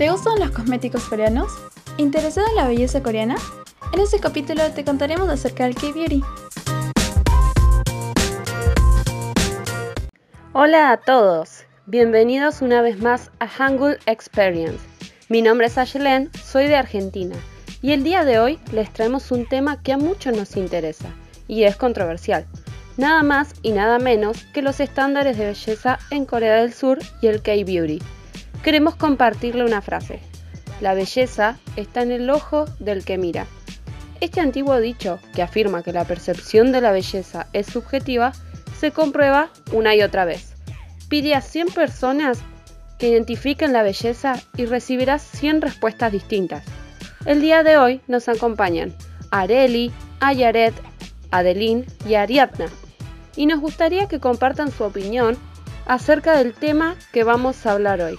¿Te 0.00 0.10
gustan 0.10 0.38
los 0.38 0.50
cosméticos 0.52 1.04
coreanos? 1.04 1.52
¿Interesado 1.98 2.46
en 2.48 2.56
la 2.56 2.66
belleza 2.66 3.02
coreana? 3.02 3.36
En 3.92 4.00
este 4.00 4.18
capítulo 4.18 4.62
te 4.72 4.82
contaremos 4.82 5.28
acerca 5.28 5.64
del 5.64 5.74
K-Beauty. 5.74 6.22
Hola 10.54 10.92
a 10.92 10.96
todos, 10.96 11.66
bienvenidos 11.84 12.62
una 12.62 12.80
vez 12.80 13.02
más 13.02 13.30
a 13.40 13.46
Hangul 13.46 13.98
Experience. 14.06 14.78
Mi 15.28 15.42
nombre 15.42 15.66
es 15.66 15.76
Ayelen, 15.76 16.30
soy 16.42 16.68
de 16.68 16.76
Argentina 16.76 17.36
y 17.82 17.92
el 17.92 18.02
día 18.02 18.24
de 18.24 18.38
hoy 18.38 18.58
les 18.72 18.90
traemos 18.94 19.30
un 19.30 19.46
tema 19.46 19.82
que 19.82 19.92
a 19.92 19.98
muchos 19.98 20.34
nos 20.34 20.56
interesa 20.56 21.10
y 21.46 21.64
es 21.64 21.76
controversial. 21.76 22.46
Nada 22.96 23.22
más 23.22 23.52
y 23.60 23.72
nada 23.72 23.98
menos 23.98 24.44
que 24.54 24.62
los 24.62 24.80
estándares 24.80 25.36
de 25.36 25.44
belleza 25.44 25.98
en 26.10 26.24
Corea 26.24 26.54
del 26.54 26.72
Sur 26.72 27.00
y 27.20 27.26
el 27.26 27.42
K-Beauty. 27.42 28.00
Queremos 28.62 28.94
compartirle 28.94 29.64
una 29.64 29.80
frase. 29.80 30.20
La 30.80 30.94
belleza 30.94 31.58
está 31.76 32.02
en 32.02 32.12
el 32.12 32.28
ojo 32.28 32.66
del 32.78 33.04
que 33.04 33.16
mira. 33.16 33.46
Este 34.20 34.40
antiguo 34.40 34.78
dicho, 34.80 35.18
que 35.34 35.42
afirma 35.42 35.82
que 35.82 35.94
la 35.94 36.04
percepción 36.04 36.72
de 36.72 36.82
la 36.82 36.92
belleza 36.92 37.46
es 37.54 37.66
subjetiva, 37.66 38.32
se 38.78 38.90
comprueba 38.90 39.48
una 39.72 39.94
y 39.94 40.02
otra 40.02 40.26
vez. 40.26 40.52
Pide 41.08 41.34
a 41.34 41.40
100 41.40 41.68
personas 41.68 42.38
que 42.98 43.08
identifiquen 43.08 43.72
la 43.72 43.82
belleza 43.82 44.34
y 44.56 44.66
recibirás 44.66 45.22
100 45.22 45.62
respuestas 45.62 46.12
distintas. 46.12 46.62
El 47.24 47.40
día 47.40 47.62
de 47.62 47.78
hoy 47.78 48.02
nos 48.08 48.28
acompañan 48.28 48.94
Areli, 49.30 49.90
Ayaret, 50.20 50.74
Adeline 51.30 51.86
y 52.06 52.14
Ariadna, 52.14 52.66
y 53.36 53.46
nos 53.46 53.60
gustaría 53.60 54.06
que 54.06 54.20
compartan 54.20 54.70
su 54.70 54.84
opinión 54.84 55.38
acerca 55.86 56.36
del 56.36 56.52
tema 56.52 56.94
que 57.10 57.24
vamos 57.24 57.64
a 57.64 57.72
hablar 57.72 58.02
hoy. 58.02 58.18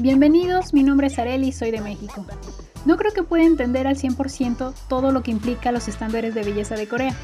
Bienvenidos, 0.00 0.72
mi 0.74 0.84
nombre 0.84 1.08
es 1.08 1.18
Areli 1.18 1.48
y 1.48 1.52
soy 1.52 1.72
de 1.72 1.80
México. 1.80 2.24
No 2.84 2.96
creo 2.96 3.12
que 3.12 3.24
pueda 3.24 3.42
entender 3.42 3.88
al 3.88 3.96
100% 3.96 4.72
todo 4.88 5.10
lo 5.10 5.24
que 5.24 5.32
implica 5.32 5.72
los 5.72 5.88
estándares 5.88 6.36
de 6.36 6.44
belleza 6.44 6.76
de 6.76 6.86
Corea, 6.86 7.16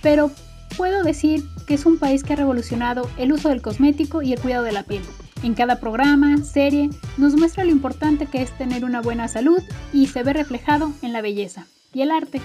pero 0.00 0.30
puedo 0.78 1.02
decir 1.02 1.44
que 1.66 1.74
es 1.74 1.84
un 1.84 1.98
país 1.98 2.24
que 2.24 2.32
ha 2.32 2.36
revolucionado 2.36 3.10
el 3.18 3.30
uso 3.30 3.50
del 3.50 3.60
cosmético 3.60 4.22
y 4.22 4.32
el 4.32 4.40
cuidado 4.40 4.64
de 4.64 4.72
la 4.72 4.84
piel. 4.84 5.02
En 5.42 5.52
cada 5.52 5.80
programa, 5.80 6.38
serie, 6.38 6.88
nos 7.18 7.36
muestra 7.36 7.62
lo 7.62 7.70
importante 7.70 8.24
que 8.24 8.40
es 8.40 8.56
tener 8.56 8.86
una 8.86 9.02
buena 9.02 9.28
salud 9.28 9.60
y 9.92 10.06
se 10.06 10.22
ve 10.22 10.32
reflejado 10.32 10.92
en 11.02 11.12
la 11.12 11.20
belleza 11.20 11.66
y 11.92 12.00
el 12.00 12.10
arte. 12.10 12.40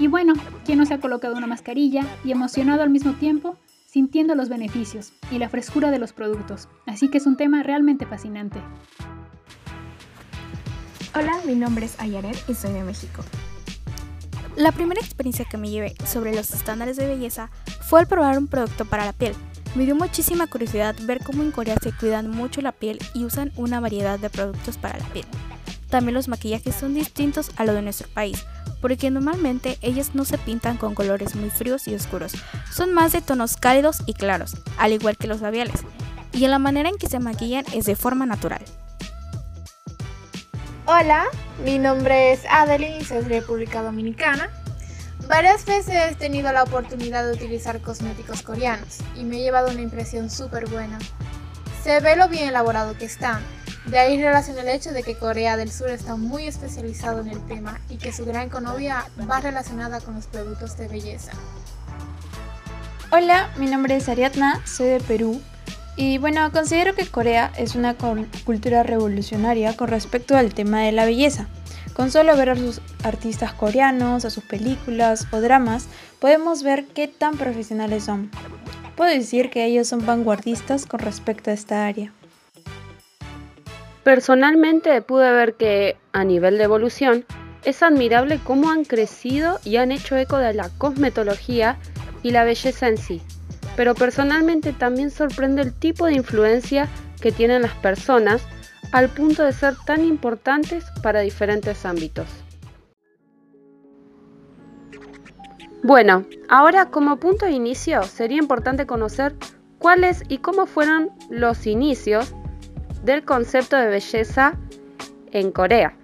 Y 0.00 0.08
bueno, 0.08 0.34
¿quién 0.64 0.78
no 0.78 0.84
se 0.84 0.94
ha 0.94 1.00
colocado 1.00 1.36
una 1.36 1.46
mascarilla 1.46 2.04
y 2.24 2.32
emocionado 2.32 2.82
al 2.82 2.90
mismo 2.90 3.12
tiempo, 3.12 3.56
sintiendo 3.90 4.34
los 4.34 4.48
beneficios 4.48 5.12
y 5.30 5.38
la 5.38 5.48
frescura 5.48 5.90
de 5.90 5.98
los 5.98 6.12
productos? 6.12 6.68
Así 6.86 7.08
que 7.08 7.18
es 7.18 7.26
un 7.26 7.36
tema 7.36 7.62
realmente 7.62 8.06
fascinante. 8.06 8.60
Hola, 11.14 11.40
mi 11.44 11.54
nombre 11.54 11.86
es 11.86 11.98
Ayaret 11.98 12.38
y 12.48 12.54
soy 12.54 12.72
de 12.72 12.84
México. 12.84 13.24
La 14.56 14.72
primera 14.72 15.00
experiencia 15.00 15.44
que 15.44 15.56
me 15.56 15.70
llevé 15.70 15.94
sobre 16.06 16.34
los 16.34 16.52
estándares 16.52 16.96
de 16.96 17.06
belleza 17.06 17.50
fue 17.80 18.00
al 18.00 18.06
probar 18.06 18.38
un 18.38 18.46
producto 18.46 18.84
para 18.84 19.04
la 19.04 19.12
piel 19.12 19.34
me 19.76 19.84
dio 19.84 19.94
muchísima 19.94 20.48
curiosidad 20.48 20.96
ver 21.02 21.22
cómo 21.22 21.44
en 21.44 21.52
Corea 21.52 21.76
se 21.80 21.92
cuidan 21.92 22.28
mucho 22.28 22.60
la 22.60 22.72
piel 22.72 22.98
y 23.14 23.24
usan 23.24 23.52
una 23.54 23.78
variedad 23.78 24.18
de 24.18 24.28
productos 24.28 24.76
para 24.76 24.98
la 24.98 25.06
piel. 25.06 25.26
También 25.88 26.14
los 26.14 26.26
maquillajes 26.26 26.74
son 26.74 26.94
distintos 26.94 27.52
a 27.56 27.64
lo 27.64 27.72
de 27.72 27.82
nuestro 27.82 28.08
país, 28.08 28.44
porque 28.80 29.10
normalmente 29.10 29.78
ellas 29.82 30.14
no 30.14 30.24
se 30.24 30.38
pintan 30.38 30.76
con 30.76 30.94
colores 30.94 31.34
muy 31.34 31.50
fríos 31.50 31.86
y 31.88 31.94
oscuros, 31.94 32.32
son 32.72 32.92
más 32.92 33.12
de 33.12 33.22
tonos 33.22 33.56
cálidos 33.56 34.02
y 34.06 34.14
claros, 34.14 34.56
al 34.78 34.92
igual 34.92 35.16
que 35.16 35.26
los 35.26 35.40
labiales, 35.40 35.82
y 36.32 36.44
en 36.44 36.50
la 36.50 36.58
manera 36.58 36.88
en 36.88 36.96
que 36.96 37.08
se 37.08 37.18
maquillan 37.18 37.64
es 37.72 37.86
de 37.86 37.96
forma 37.96 38.26
natural. 38.26 38.62
Hola, 40.86 41.26
mi 41.64 41.78
nombre 41.78 42.32
es 42.32 42.40
Adeline 42.50 43.04
soy 43.04 43.22
de 43.22 43.40
República 43.40 43.82
Dominicana. 43.82 44.50
Varias 45.28 45.64
veces 45.64 45.94
he 45.94 46.14
tenido 46.16 46.50
la 46.52 46.64
oportunidad 46.64 47.24
de 47.24 47.32
utilizar 47.32 47.80
cosméticos 47.80 48.42
coreanos 48.42 48.98
y 49.14 49.22
me 49.22 49.36
he 49.36 49.42
llevado 49.42 49.70
una 49.70 49.82
impresión 49.82 50.30
súper 50.30 50.68
buena. 50.68 50.98
Se 51.84 52.00
ve 52.00 52.16
lo 52.16 52.28
bien 52.28 52.48
elaborado 52.48 52.98
que 52.98 53.04
están, 53.04 53.40
de 53.90 53.98
ahí 53.98 54.22
relaciona 54.22 54.60
el 54.60 54.68
hecho 54.68 54.92
de 54.92 55.02
que 55.02 55.16
Corea 55.16 55.56
del 55.56 55.72
Sur 55.72 55.90
está 55.90 56.14
muy 56.14 56.46
especializado 56.46 57.20
en 57.20 57.28
el 57.28 57.44
tema 57.48 57.80
y 57.88 57.96
que 57.96 58.12
su 58.12 58.24
gran 58.24 58.46
economía 58.46 59.04
va 59.28 59.40
relacionada 59.40 60.00
con 60.00 60.14
los 60.14 60.26
productos 60.26 60.76
de 60.76 60.86
belleza. 60.86 61.32
Hola, 63.10 63.50
mi 63.56 63.66
nombre 63.66 63.96
es 63.96 64.08
Ariadna, 64.08 64.64
soy 64.64 64.86
de 64.86 65.00
Perú 65.00 65.40
y 65.96 66.18
bueno, 66.18 66.52
considero 66.52 66.94
que 66.94 67.06
Corea 67.06 67.52
es 67.56 67.74
una 67.74 67.96
cultura 68.44 68.84
revolucionaria 68.84 69.76
con 69.76 69.88
respecto 69.88 70.36
al 70.36 70.54
tema 70.54 70.82
de 70.82 70.92
la 70.92 71.04
belleza. 71.04 71.48
Con 71.92 72.12
solo 72.12 72.36
ver 72.36 72.50
a 72.50 72.56
sus 72.56 72.80
artistas 73.02 73.52
coreanos, 73.52 74.24
a 74.24 74.30
sus 74.30 74.44
películas 74.44 75.26
o 75.32 75.40
dramas, 75.40 75.86
podemos 76.20 76.62
ver 76.62 76.86
qué 76.86 77.08
tan 77.08 77.36
profesionales 77.36 78.04
son. 78.04 78.30
Puedo 78.96 79.10
decir 79.10 79.50
que 79.50 79.64
ellos 79.64 79.88
son 79.88 80.06
vanguardistas 80.06 80.86
con 80.86 81.00
respecto 81.00 81.50
a 81.50 81.54
esta 81.54 81.86
área. 81.86 82.12
Personalmente 84.04 85.02
pude 85.02 85.30
ver 85.30 85.54
que, 85.54 85.96
a 86.12 86.24
nivel 86.24 86.56
de 86.56 86.64
evolución, 86.64 87.26
es 87.64 87.82
admirable 87.82 88.40
cómo 88.42 88.70
han 88.70 88.84
crecido 88.84 89.58
y 89.64 89.76
han 89.76 89.92
hecho 89.92 90.16
eco 90.16 90.38
de 90.38 90.54
la 90.54 90.70
cosmetología 90.78 91.76
y 92.22 92.30
la 92.30 92.44
belleza 92.44 92.88
en 92.88 92.96
sí. 92.96 93.20
Pero 93.76 93.94
personalmente 93.94 94.72
también 94.72 95.10
sorprende 95.10 95.62
el 95.62 95.74
tipo 95.74 96.06
de 96.06 96.14
influencia 96.14 96.88
que 97.20 97.32
tienen 97.32 97.62
las 97.62 97.74
personas 97.74 98.42
al 98.92 99.10
punto 99.10 99.44
de 99.44 99.52
ser 99.52 99.74
tan 99.84 100.04
importantes 100.04 100.84
para 101.02 101.20
diferentes 101.20 101.84
ámbitos. 101.84 102.26
Bueno, 105.82 106.24
ahora 106.48 106.86
como 106.86 107.18
punto 107.18 107.46
de 107.46 107.52
inicio 107.52 108.02
sería 108.02 108.38
importante 108.38 108.86
conocer 108.86 109.34
cuáles 109.78 110.22
y 110.28 110.38
cómo 110.38 110.66
fueron 110.66 111.10
los 111.30 111.66
inicios 111.66 112.34
del 113.04 113.24
concepto 113.24 113.76
de 113.76 113.86
belleza 113.88 114.58
en 115.32 115.52
Corea. 115.52 115.96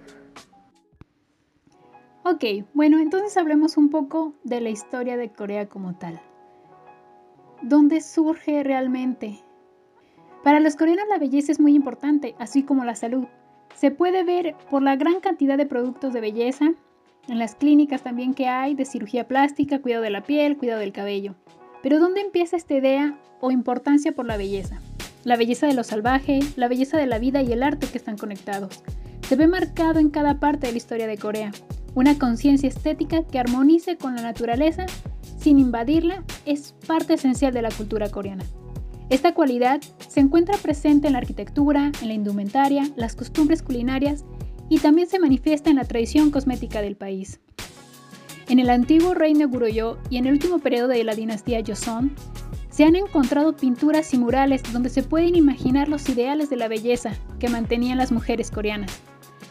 Ok, 2.23 2.43
bueno, 2.73 2.99
entonces 2.99 3.37
hablemos 3.37 3.77
un 3.77 3.89
poco 3.89 4.33
de 4.43 4.61
la 4.61 4.69
historia 4.69 5.17
de 5.17 5.31
Corea 5.31 5.67
como 5.67 5.95
tal. 5.95 6.19
¿Dónde 7.61 8.01
surge 8.01 8.63
realmente 8.63 9.41
para 10.47 10.61
los 10.61 10.77
coreanos 10.77 11.09
la 11.09 11.17
belleza 11.17 11.51
es 11.51 11.59
muy 11.59 11.75
importante, 11.75 12.33
así 12.39 12.63
como 12.63 12.85
la 12.85 12.95
salud. 12.95 13.25
Se 13.75 13.91
puede 13.91 14.23
ver 14.23 14.55
por 14.69 14.81
la 14.81 14.95
gran 14.95 15.19
cantidad 15.19 15.57
de 15.57 15.65
productos 15.65 16.13
de 16.13 16.21
belleza, 16.21 16.71
en 17.27 17.37
las 17.37 17.55
clínicas 17.55 18.01
también 18.01 18.33
que 18.33 18.47
hay 18.47 18.73
de 18.73 18.85
cirugía 18.85 19.27
plástica, 19.27 19.81
cuidado 19.81 20.03
de 20.03 20.09
la 20.09 20.23
piel, 20.23 20.55
cuidado 20.55 20.79
del 20.79 20.93
cabello. 20.93 21.35
Pero 21.83 21.99
¿dónde 21.99 22.21
empieza 22.21 22.55
esta 22.55 22.75
idea 22.75 23.19
o 23.41 23.51
importancia 23.51 24.13
por 24.13 24.25
la 24.25 24.37
belleza? 24.37 24.79
La 25.23 25.35
belleza 25.35 25.67
de 25.67 25.73
lo 25.73 25.83
salvaje, 25.83 26.39
la 26.55 26.67
belleza 26.67 26.97
de 26.97 27.07
la 27.07 27.19
vida 27.19 27.41
y 27.41 27.51
el 27.51 27.63
arte 27.63 27.87
que 27.87 27.97
están 27.97 28.17
conectados. 28.17 28.81
Se 29.27 29.35
ve 29.35 29.47
marcado 29.47 29.99
en 29.99 30.09
cada 30.09 30.39
parte 30.39 30.67
de 30.67 30.73
la 30.73 30.77
historia 30.77 31.07
de 31.07 31.17
Corea. 31.17 31.51
Una 31.95 32.17
conciencia 32.17 32.69
estética 32.69 33.23
que 33.23 33.39
armonice 33.39 33.97
con 33.97 34.15
la 34.15 34.21
naturaleza 34.21 34.85
sin 35.39 35.59
invadirla 35.59 36.23
es 36.45 36.75
parte 36.85 37.15
esencial 37.15 37.53
de 37.53 37.61
la 37.61 37.71
cultura 37.71 38.09
coreana. 38.09 38.45
Esta 39.09 39.33
cualidad 39.33 39.81
se 40.09 40.19
encuentra 40.19 40.57
presente 40.57 41.07
en 41.07 41.13
la 41.13 41.19
arquitectura, 41.19 41.91
en 42.01 42.07
la 42.09 42.13
indumentaria, 42.13 42.89
las 42.97 43.15
costumbres 43.15 43.63
culinarias 43.63 44.25
y 44.69 44.79
también 44.79 45.07
se 45.07 45.19
manifiesta 45.19 45.69
en 45.69 45.77
la 45.77 45.85
tradición 45.85 46.29
cosmética 46.29 46.81
del 46.81 46.97
país. 46.97 47.39
En 48.49 48.59
el 48.59 48.69
antiguo 48.69 49.13
reino 49.13 49.47
Goryeo 49.47 49.97
y 50.09 50.17
en 50.17 50.25
el 50.25 50.33
último 50.33 50.59
periodo 50.59 50.89
de 50.89 51.03
la 51.03 51.15
dinastía 51.15 51.63
Joseon, 51.65 52.15
se 52.77 52.85
han 52.85 52.95
encontrado 52.95 53.55
pinturas 53.55 54.13
y 54.13 54.19
murales 54.19 54.61
donde 54.71 54.91
se 54.91 55.01
pueden 55.01 55.35
imaginar 55.35 55.89
los 55.89 56.07
ideales 56.09 56.51
de 56.51 56.57
la 56.57 56.67
belleza 56.67 57.11
que 57.39 57.49
mantenían 57.49 57.97
las 57.97 58.11
mujeres 58.11 58.51
coreanas. 58.51 59.01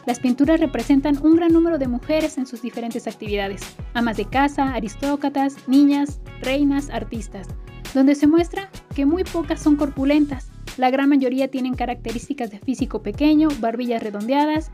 Las 0.05 0.21
pinturas 0.21 0.61
representan 0.61 1.17
un 1.21 1.35
gran 1.35 1.51
número 1.51 1.77
de 1.77 1.89
mujeres 1.89 2.37
en 2.37 2.45
sus 2.45 2.61
diferentes 2.61 3.05
actividades, 3.05 3.59
amas 3.93 4.15
de 4.15 4.23
casa, 4.23 4.73
aristócratas, 4.73 5.57
niñas, 5.67 6.21
reinas, 6.41 6.89
artistas, 6.89 7.47
donde 7.93 8.15
se 8.15 8.27
muestra 8.27 8.69
que 8.95 9.05
muy 9.05 9.25
pocas 9.25 9.61
son 9.61 9.75
corpulentas, 9.75 10.49
la 10.77 10.91
gran 10.91 11.09
mayoría 11.09 11.49
tienen 11.49 11.73
características 11.73 12.51
de 12.51 12.59
físico 12.59 13.01
pequeño, 13.01 13.49
barbillas 13.59 14.03
redondeadas. 14.03 14.69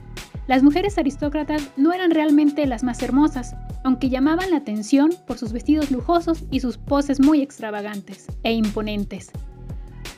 Las 0.47 0.61
mujeres 0.61 0.97
aristócratas 0.97 1.69
no 1.77 1.93
eran 1.93 2.11
realmente 2.11 2.67
las 2.67 2.83
más 2.83 3.01
hermosas, 3.01 3.55
aunque 3.83 4.09
llamaban 4.09 4.51
la 4.51 4.57
atención 4.57 5.11
por 5.27 5.37
sus 5.37 5.51
vestidos 5.51 5.91
lujosos 5.91 6.43
y 6.51 6.59
sus 6.59 6.77
poses 6.77 7.19
muy 7.19 7.41
extravagantes 7.41 8.27
e 8.43 8.53
imponentes. 8.53 9.31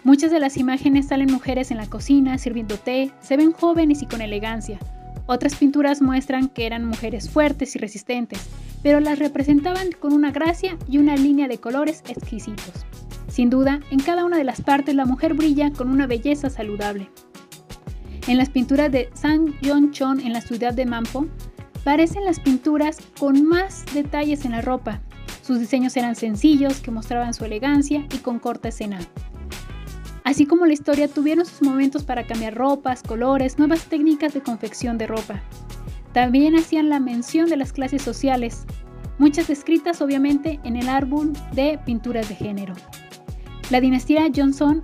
Muchas 0.03 0.31
de 0.31 0.39
las 0.39 0.57
imágenes 0.57 1.07
salen 1.07 1.31
mujeres 1.31 1.71
en 1.71 1.77
la 1.77 1.87
cocina 1.87 2.37
sirviendo 2.37 2.77
té, 2.77 3.11
se 3.21 3.37
ven 3.37 3.51
jóvenes 3.51 4.03
y 4.03 4.05
con 4.05 4.21
elegancia. 4.21 4.77
Otras 5.25 5.55
pinturas 5.55 6.01
muestran 6.01 6.49
que 6.49 6.67
eran 6.67 6.85
mujeres 6.85 7.29
fuertes 7.29 7.75
y 7.75 7.79
resistentes, 7.79 8.47
pero 8.83 8.99
las 8.99 9.17
representaban 9.17 9.89
con 9.99 10.13
una 10.13 10.29
gracia 10.31 10.77
y 10.87 10.99
una 10.99 11.15
línea 11.15 11.47
de 11.47 11.57
colores 11.57 12.03
exquisitos. 12.07 12.85
Sin 13.27 13.49
duda, 13.49 13.79
en 13.89 13.99
cada 13.99 14.23
una 14.23 14.37
de 14.37 14.43
las 14.43 14.61
partes 14.61 14.93
la 14.93 15.05
mujer 15.05 15.33
brilla 15.33 15.71
con 15.71 15.89
una 15.89 16.05
belleza 16.05 16.51
saludable. 16.51 17.09
En 18.27 18.37
las 18.37 18.49
pinturas 18.49 18.91
de 18.91 19.09
San 19.13 19.59
Chon 19.91 20.19
en 20.19 20.33
la 20.33 20.41
ciudad 20.41 20.73
de 20.73 20.85
Mampo, 20.85 21.25
parecen 21.85 22.25
las 22.25 22.39
pinturas 22.39 22.97
con 23.19 23.47
más 23.47 23.85
detalles 23.93 24.43
en 24.43 24.51
la 24.53 24.61
ropa. 24.61 25.01
Sus 25.43 25.59
diseños 25.59 25.95
eran 25.95 26.15
sencillos, 26.15 26.81
que 26.81 26.89
mostraban 26.89 27.35
su 27.35 27.45
elegancia 27.45 28.07
y 28.11 28.17
con 28.17 28.39
corta 28.39 28.69
escena. 28.69 28.99
Así 30.23 30.47
como 30.47 30.65
la 30.65 30.73
historia 30.73 31.07
tuvieron 31.07 31.45
sus 31.45 31.61
momentos 31.61 32.03
para 32.03 32.25
cambiar 32.25 32.55
ropas, 32.55 33.03
colores, 33.03 33.59
nuevas 33.59 33.85
técnicas 33.85 34.33
de 34.33 34.41
confección 34.41 34.97
de 34.97 35.05
ropa. 35.05 35.43
También 36.11 36.55
hacían 36.55 36.89
la 36.89 36.99
mención 36.99 37.49
de 37.49 37.57
las 37.57 37.71
clases 37.71 38.01
sociales, 38.01 38.65
muchas 39.19 39.47
descritas 39.47 40.01
obviamente 40.01 40.59
en 40.63 40.77
el 40.77 40.89
árbol 40.89 41.33
de 41.53 41.79
pinturas 41.85 42.27
de 42.29 42.35
género. 42.35 42.73
La 43.69 43.79
dinastía 43.79 44.25
Johnson 44.35 44.81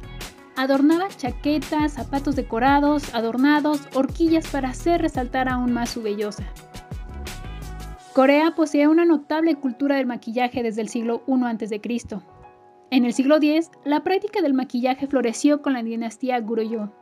adornaba 0.56 1.08
chaquetas, 1.08 1.94
zapatos 1.94 2.36
decorados, 2.36 3.12
adornados, 3.16 3.82
horquillas 3.96 4.46
para 4.46 4.70
hacer 4.70 5.02
resaltar 5.02 5.50
aún 5.50 5.72
más 5.72 5.90
su 5.90 6.04
belleza. 6.04 6.44
Corea 8.14 8.56
posee 8.56 8.90
una 8.90 9.06
notable 9.06 9.56
cultura 9.56 9.96
del 9.96 10.06
maquillaje 10.06 10.64
desde 10.64 10.82
el 10.82 10.90
siglo 10.90 11.24
I 11.28 11.44
a.C. 11.46 11.82
En 12.90 13.06
el 13.06 13.14
siglo 13.14 13.38
X, 13.38 13.72
la 13.86 14.04
práctica 14.04 14.42
del 14.42 14.54
maquillaje 14.54 15.08
floreció 15.08 15.62
con 15.62 15.72
la 15.72 15.82
dinastía 15.82 16.42
Goryeo, 16.42 16.94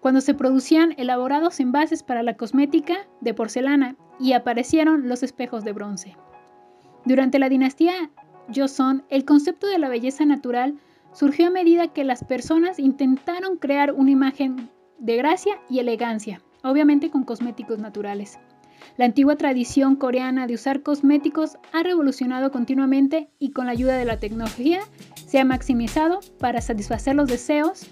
cuando 0.00 0.20
se 0.20 0.34
producían 0.34 0.92
elaborados 0.98 1.58
envases 1.58 2.02
para 2.02 2.22
la 2.22 2.36
cosmética 2.36 3.08
de 3.22 3.32
porcelana 3.32 3.96
y 4.20 4.34
aparecieron 4.34 5.08
los 5.08 5.22
espejos 5.22 5.64
de 5.64 5.72
bronce. 5.72 6.16
Durante 7.06 7.38
la 7.38 7.48
dinastía 7.48 8.10
Joseon, 8.54 9.04
el 9.08 9.24
concepto 9.24 9.66
de 9.68 9.78
la 9.78 9.88
belleza 9.88 10.26
natural 10.26 10.74
surgió 11.14 11.46
a 11.46 11.50
medida 11.50 11.94
que 11.94 12.04
las 12.04 12.24
personas 12.24 12.78
intentaron 12.78 13.56
crear 13.56 13.92
una 13.92 14.10
imagen 14.10 14.68
de 14.98 15.16
gracia 15.16 15.58
y 15.70 15.78
elegancia, 15.78 16.42
obviamente 16.62 17.10
con 17.10 17.24
cosméticos 17.24 17.78
naturales. 17.78 18.38
La 18.96 19.04
antigua 19.04 19.36
tradición 19.36 19.96
coreana 19.96 20.46
de 20.46 20.54
usar 20.54 20.82
cosméticos 20.82 21.58
ha 21.72 21.82
revolucionado 21.82 22.50
continuamente 22.50 23.28
y 23.38 23.50
con 23.50 23.66
la 23.66 23.72
ayuda 23.72 23.96
de 23.96 24.04
la 24.04 24.18
tecnología 24.18 24.80
se 25.26 25.38
ha 25.38 25.44
maximizado 25.44 26.20
para 26.38 26.60
satisfacer 26.60 27.16
los 27.16 27.28
deseos 27.28 27.86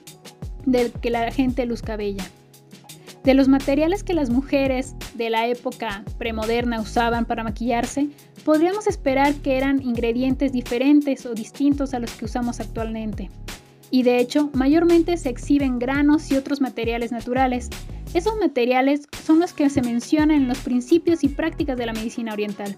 de 0.67 0.91
que 0.91 1.11
la 1.11 1.31
gente 1.31 1.65
luzca 1.67 1.97
bella. 1.97 2.25
De 3.25 3.35
los 3.35 3.49
materiales 3.49 4.03
que 4.03 4.15
las 4.15 4.31
mujeres 4.31 4.95
de 5.15 5.29
la 5.29 5.47
época 5.47 6.05
premoderna 6.19 6.81
usaban 6.81 7.27
para 7.27 7.45
maquillarse, 7.45 8.09
podríamos 8.45 8.87
esperar 8.87 9.35
que 9.35 9.59
eran 9.59 9.83
ingredientes 9.83 10.53
diferentes 10.53 11.27
o 11.27 11.35
distintos 11.35 11.93
a 11.93 11.99
los 11.99 12.11
que 12.13 12.25
usamos 12.25 12.61
actualmente. 12.61 13.31
Y 13.91 14.03
de 14.03 14.19
hecho, 14.19 14.51
mayormente 14.55 15.17
se 15.17 15.31
exhiben 15.31 15.79
granos 15.79 16.31
y 16.31 16.37
otros 16.37 16.61
materiales 16.61 17.13
naturales. 17.13 17.69
Esos 18.15 18.37
materiales 18.39 19.09
son 19.25 19.41
los 19.41 19.53
que 19.53 19.69
se 19.71 19.83
mencionan 19.83 20.43
en 20.43 20.49
los 20.49 20.59
principios 20.59 21.25
y 21.25 21.29
prácticas 21.29 21.77
de 21.77 21.87
la 21.87 21.93
medicina 21.93 22.33
oriental. 22.33 22.77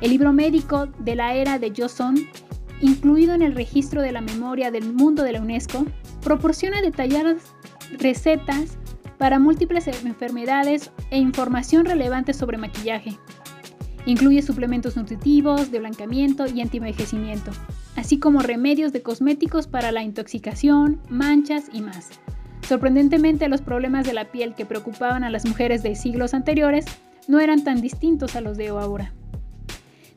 El 0.00 0.10
libro 0.10 0.32
médico 0.32 0.86
de 1.00 1.16
la 1.16 1.34
era 1.34 1.58
de 1.58 1.72
Joseon, 1.76 2.28
incluido 2.80 3.34
en 3.34 3.42
el 3.42 3.54
registro 3.54 4.02
de 4.02 4.12
la 4.12 4.20
memoria 4.20 4.70
del 4.70 4.92
mundo 4.92 5.22
de 5.22 5.32
la 5.32 5.40
UNESCO, 5.40 5.84
proporciona 6.22 6.80
detalladas 6.80 7.42
recetas 7.98 8.78
para 9.18 9.38
múltiples 9.40 9.88
enfermedades 9.88 10.90
e 11.10 11.18
información 11.18 11.84
relevante 11.84 12.32
sobre 12.32 12.58
maquillaje. 12.58 13.16
Incluye 14.06 14.42
suplementos 14.42 14.96
nutritivos, 14.96 15.70
de 15.70 15.80
blanqueamiento 15.80 16.46
y 16.46 16.60
antienvejecimiento, 16.60 17.50
así 17.98 18.20
como 18.20 18.38
remedios 18.38 18.92
de 18.92 19.02
cosméticos 19.02 19.66
para 19.66 19.90
la 19.90 20.04
intoxicación, 20.04 21.00
manchas 21.08 21.64
y 21.72 21.80
más. 21.80 22.10
Sorprendentemente, 22.62 23.48
los 23.48 23.60
problemas 23.60 24.06
de 24.06 24.12
la 24.12 24.26
piel 24.26 24.54
que 24.54 24.64
preocupaban 24.64 25.24
a 25.24 25.30
las 25.30 25.44
mujeres 25.44 25.82
de 25.82 25.96
siglos 25.96 26.32
anteriores 26.32 26.84
no 27.26 27.40
eran 27.40 27.64
tan 27.64 27.80
distintos 27.80 28.36
a 28.36 28.40
los 28.40 28.56
de 28.56 28.68
ahora. 28.68 29.12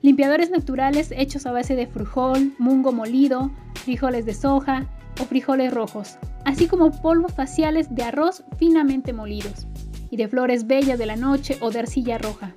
Limpiadores 0.03 0.51
naturales 0.51 1.11
hechos 1.17 1.47
a 1.47 1.51
base 1.51 1.75
de 1.75 1.87
frijol, 1.87 2.53
mungo 2.59 2.91
molido, 2.91 3.49
frijoles 3.73 4.27
de 4.27 4.35
soja 4.35 4.85
o 5.19 5.25
frijoles 5.25 5.73
rojos, 5.73 6.19
así 6.45 6.67
como 6.67 6.91
polvos 6.91 7.33
faciales 7.33 7.95
de 7.95 8.03
arroz 8.03 8.43
finamente 8.59 9.11
molidos 9.11 9.65
y 10.11 10.17
de 10.17 10.27
flores 10.27 10.67
bellas 10.67 10.99
de 10.99 11.07
la 11.07 11.15
noche 11.15 11.57
o 11.61 11.71
de 11.71 11.79
arcilla 11.79 12.19
roja. 12.19 12.53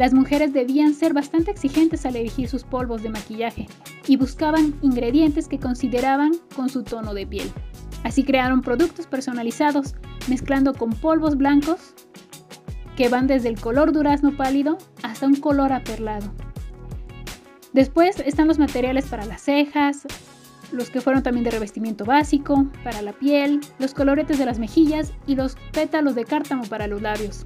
Las 0.00 0.14
mujeres 0.14 0.54
debían 0.54 0.94
ser 0.94 1.12
bastante 1.12 1.50
exigentes 1.50 2.06
al 2.06 2.16
elegir 2.16 2.48
sus 2.48 2.64
polvos 2.64 3.02
de 3.02 3.10
maquillaje 3.10 3.66
y 4.06 4.16
buscaban 4.16 4.74
ingredientes 4.80 5.46
que 5.46 5.58
consideraban 5.58 6.32
con 6.56 6.70
su 6.70 6.84
tono 6.84 7.12
de 7.12 7.26
piel. 7.26 7.52
Así 8.02 8.24
crearon 8.24 8.62
productos 8.62 9.06
personalizados, 9.06 9.94
mezclando 10.26 10.72
con 10.72 10.88
polvos 10.88 11.36
blancos 11.36 11.92
que 12.96 13.10
van 13.10 13.26
desde 13.26 13.50
el 13.50 13.60
color 13.60 13.92
durazno 13.92 14.34
pálido 14.34 14.78
hasta 15.02 15.26
un 15.26 15.36
color 15.36 15.70
aperlado. 15.70 16.32
Después 17.74 18.20
están 18.20 18.48
los 18.48 18.58
materiales 18.58 19.04
para 19.04 19.26
las 19.26 19.42
cejas, 19.42 20.06
los 20.72 20.88
que 20.88 21.02
fueron 21.02 21.22
también 21.22 21.44
de 21.44 21.50
revestimiento 21.50 22.06
básico, 22.06 22.66
para 22.84 23.02
la 23.02 23.12
piel, 23.12 23.60
los 23.78 23.92
coloretes 23.92 24.38
de 24.38 24.46
las 24.46 24.58
mejillas 24.58 25.12
y 25.26 25.34
los 25.34 25.56
pétalos 25.72 26.14
de 26.14 26.24
cártamo 26.24 26.64
para 26.64 26.86
los 26.86 27.02
labios. 27.02 27.44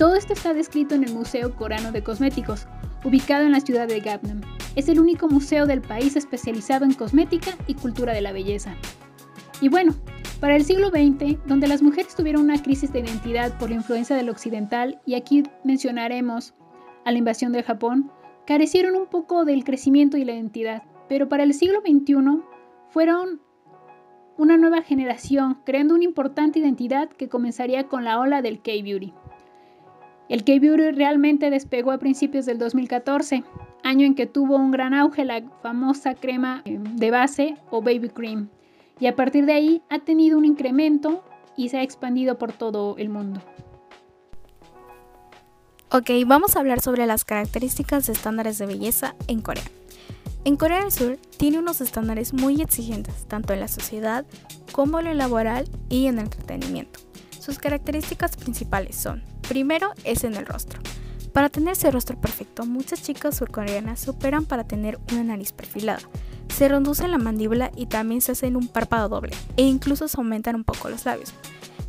Todo 0.00 0.14
esto 0.14 0.32
está 0.32 0.54
descrito 0.54 0.94
en 0.94 1.04
el 1.04 1.12
Museo 1.12 1.54
Coreano 1.54 1.92
de 1.92 2.02
Cosméticos, 2.02 2.66
ubicado 3.04 3.44
en 3.44 3.52
la 3.52 3.60
ciudad 3.60 3.86
de 3.86 4.00
Gangnam. 4.00 4.40
Es 4.74 4.88
el 4.88 4.98
único 4.98 5.28
museo 5.28 5.66
del 5.66 5.82
país 5.82 6.16
especializado 6.16 6.86
en 6.86 6.94
cosmética 6.94 7.50
y 7.66 7.74
cultura 7.74 8.14
de 8.14 8.22
la 8.22 8.32
belleza. 8.32 8.74
Y 9.60 9.68
bueno, 9.68 9.92
para 10.40 10.56
el 10.56 10.64
siglo 10.64 10.88
XX, 10.88 11.36
donde 11.44 11.68
las 11.68 11.82
mujeres 11.82 12.14
tuvieron 12.14 12.44
una 12.44 12.62
crisis 12.62 12.90
de 12.94 13.00
identidad 13.00 13.58
por 13.58 13.68
la 13.68 13.76
influencia 13.76 14.16
del 14.16 14.30
occidental, 14.30 15.02
y 15.04 15.16
aquí 15.16 15.42
mencionaremos 15.64 16.54
a 17.04 17.12
la 17.12 17.18
invasión 17.18 17.52
de 17.52 17.62
Japón, 17.62 18.10
carecieron 18.46 18.96
un 18.96 19.06
poco 19.06 19.44
del 19.44 19.64
crecimiento 19.64 20.16
y 20.16 20.24
la 20.24 20.32
identidad, 20.32 20.82
pero 21.10 21.28
para 21.28 21.42
el 21.42 21.52
siglo 21.52 21.80
XXI 21.80 22.40
fueron 22.88 23.42
una 24.38 24.56
nueva 24.56 24.80
generación, 24.80 25.58
creando 25.66 25.94
una 25.94 26.04
importante 26.04 26.58
identidad 26.58 27.10
que 27.10 27.28
comenzaría 27.28 27.86
con 27.86 28.04
la 28.04 28.18
ola 28.18 28.40
del 28.40 28.62
K-Beauty. 28.62 29.12
El 30.30 30.44
K-Beauty 30.44 30.92
realmente 30.92 31.50
despegó 31.50 31.90
a 31.90 31.98
principios 31.98 32.46
del 32.46 32.56
2014, 32.58 33.42
año 33.82 34.06
en 34.06 34.14
que 34.14 34.26
tuvo 34.26 34.54
un 34.54 34.70
gran 34.70 34.94
auge 34.94 35.24
la 35.24 35.42
famosa 35.60 36.14
crema 36.14 36.62
eh, 36.64 36.78
de 36.80 37.10
base 37.10 37.56
o 37.68 37.82
baby 37.82 38.10
cream, 38.10 38.48
y 39.00 39.08
a 39.08 39.16
partir 39.16 39.44
de 39.44 39.54
ahí 39.54 39.82
ha 39.90 39.98
tenido 39.98 40.38
un 40.38 40.44
incremento 40.44 41.24
y 41.56 41.70
se 41.70 41.78
ha 41.78 41.82
expandido 41.82 42.38
por 42.38 42.52
todo 42.52 42.96
el 42.96 43.08
mundo. 43.08 43.42
Ok, 45.90 46.10
vamos 46.24 46.54
a 46.54 46.60
hablar 46.60 46.80
sobre 46.80 47.06
las 47.06 47.24
características 47.24 48.06
de 48.06 48.12
estándares 48.12 48.56
de 48.58 48.66
belleza 48.66 49.16
en 49.26 49.40
Corea. 49.40 49.64
En 50.44 50.56
Corea 50.56 50.82
del 50.82 50.92
Sur 50.92 51.18
tiene 51.38 51.58
unos 51.58 51.80
estándares 51.80 52.34
muy 52.34 52.62
exigentes, 52.62 53.26
tanto 53.26 53.52
en 53.52 53.58
la 53.58 53.68
sociedad 53.68 54.24
como 54.70 55.00
en 55.00 55.06
lo 55.06 55.14
laboral 55.14 55.68
y 55.88 56.06
en 56.06 56.20
el 56.20 56.26
entretenimiento. 56.26 57.09
Sus 57.40 57.58
características 57.58 58.36
principales 58.36 58.96
son 58.96 59.22
Primero 59.48 59.92
es 60.04 60.24
en 60.24 60.34
el 60.36 60.44
rostro. 60.44 60.78
Para 61.32 61.48
tener 61.48 61.72
ese 61.72 61.90
rostro 61.90 62.20
perfecto, 62.20 62.66
muchas 62.66 63.02
chicas 63.02 63.38
surcoreanas 63.38 64.00
se 64.00 64.10
operan 64.10 64.44
para 64.44 64.64
tener 64.64 64.98
una 65.10 65.24
nariz 65.24 65.52
perfilada. 65.52 66.00
Se 66.54 66.68
reducen 66.68 67.10
la 67.10 67.18
mandíbula 67.18 67.72
y 67.74 67.86
también 67.86 68.20
se 68.20 68.32
hacen 68.32 68.56
un 68.56 68.68
párpado 68.68 69.08
doble 69.08 69.34
e 69.56 69.62
incluso 69.62 70.06
se 70.06 70.18
aumentan 70.18 70.54
un 70.54 70.64
poco 70.64 70.90
los 70.90 71.06
labios. 71.06 71.32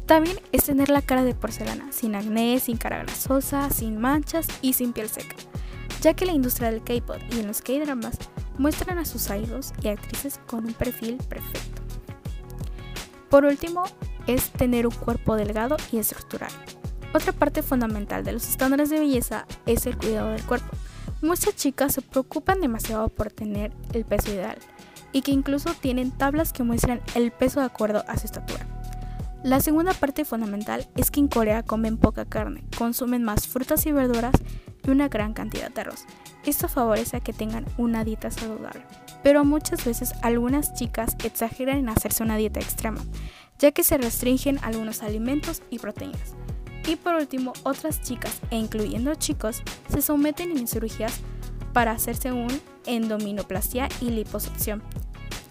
También 0.05 0.39
es 0.53 0.63
tener 0.63 0.89
la 0.89 1.01
cara 1.01 1.23
de 1.23 1.35
porcelana, 1.35 1.91
sin 1.91 2.15
acné, 2.15 2.59
sin 2.59 2.77
cara 2.77 2.99
grasosa, 2.99 3.69
sin 3.69 3.99
manchas 3.99 4.47
y 4.61 4.73
sin 4.73 4.93
piel 4.93 5.09
seca, 5.09 5.35
ya 6.01 6.13
que 6.13 6.25
la 6.25 6.33
industria 6.33 6.71
del 6.71 6.83
K-pop 6.83 7.17
y 7.35 7.39
en 7.41 7.47
los 7.47 7.61
K-dramas 7.61 8.17
muestran 8.57 8.99
a 8.99 9.05
sus 9.05 9.29
idols 9.29 9.73
y 9.81 9.89
actrices 9.89 10.39
con 10.47 10.65
un 10.65 10.73
perfil 10.73 11.17
perfecto. 11.27 11.81
Por 13.29 13.45
último, 13.45 13.83
es 14.27 14.51
tener 14.51 14.87
un 14.87 14.93
cuerpo 14.93 15.35
delgado 15.35 15.77
y 15.91 15.97
estructural. 15.97 16.51
Otra 17.13 17.33
parte 17.33 17.61
fundamental 17.61 18.23
de 18.23 18.31
los 18.31 18.47
estándares 18.47 18.89
de 18.89 18.99
belleza 18.99 19.45
es 19.65 19.85
el 19.85 19.97
cuidado 19.97 20.29
del 20.29 20.43
cuerpo. 20.43 20.69
Muchas 21.21 21.55
chicas 21.55 21.93
se 21.93 22.01
preocupan 22.01 22.61
demasiado 22.61 23.09
por 23.09 23.31
tener 23.31 23.73
el 23.93 24.05
peso 24.05 24.31
ideal 24.31 24.57
y 25.11 25.21
que 25.21 25.31
incluso 25.31 25.73
tienen 25.73 26.11
tablas 26.11 26.53
que 26.53 26.63
muestran 26.63 27.01
el 27.15 27.31
peso 27.31 27.59
de 27.59 27.65
acuerdo 27.65 28.03
a 28.07 28.17
su 28.17 28.25
estatura. 28.25 28.65
La 29.43 29.59
segunda 29.59 29.93
parte 29.93 30.23
fundamental 30.23 30.87
es 30.95 31.09
que 31.09 31.19
en 31.19 31.27
Corea 31.27 31.63
comen 31.63 31.97
poca 31.97 32.25
carne, 32.25 32.63
consumen 32.77 33.23
más 33.23 33.47
frutas 33.47 33.85
y 33.87 33.91
verduras 33.91 34.35
y 34.85 34.91
una 34.91 35.09
gran 35.09 35.33
cantidad 35.33 35.71
de 35.71 35.81
arroz. 35.81 36.05
Esto 36.45 36.67
favorece 36.67 37.17
a 37.17 37.19
que 37.21 37.33
tengan 37.33 37.65
una 37.77 38.03
dieta 38.03 38.31
saludable. 38.31 38.83
Pero 39.23 39.43
muchas 39.43 39.83
veces 39.83 40.13
algunas 40.21 40.73
chicas 40.73 41.15
exageran 41.23 41.77
en 41.77 41.89
hacerse 41.89 42.23
una 42.23 42.37
dieta 42.37 42.59
extrema, 42.59 43.01
ya 43.61 43.71
que 43.71 43.83
se 43.83 43.97
restringen 43.97 44.59
algunos 44.63 45.03
alimentos 45.03 45.61
y 45.69 45.77
proteínas. 45.77 46.33
Y 46.87 46.95
por 46.95 47.13
último, 47.13 47.53
otras 47.61 48.01
chicas, 48.01 48.41
e 48.49 48.57
incluyendo 48.57 49.13
chicos, 49.13 49.61
se 49.87 50.01
someten 50.01 50.57
a 50.57 50.67
cirugías 50.67 51.19
para 51.71 51.91
hacerse 51.91 52.31
un 52.31 52.49
endominoplastia 52.87 53.87
y 54.01 54.09
liposucción, 54.09 54.81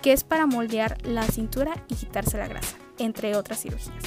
que 0.02 0.12
es 0.12 0.24
para 0.24 0.46
moldear 0.46 0.98
la 1.06 1.22
cintura 1.22 1.84
y 1.88 1.94
quitarse 1.94 2.36
la 2.36 2.48
grasa, 2.48 2.76
entre 2.98 3.36
otras 3.36 3.62
cirugías. 3.62 4.02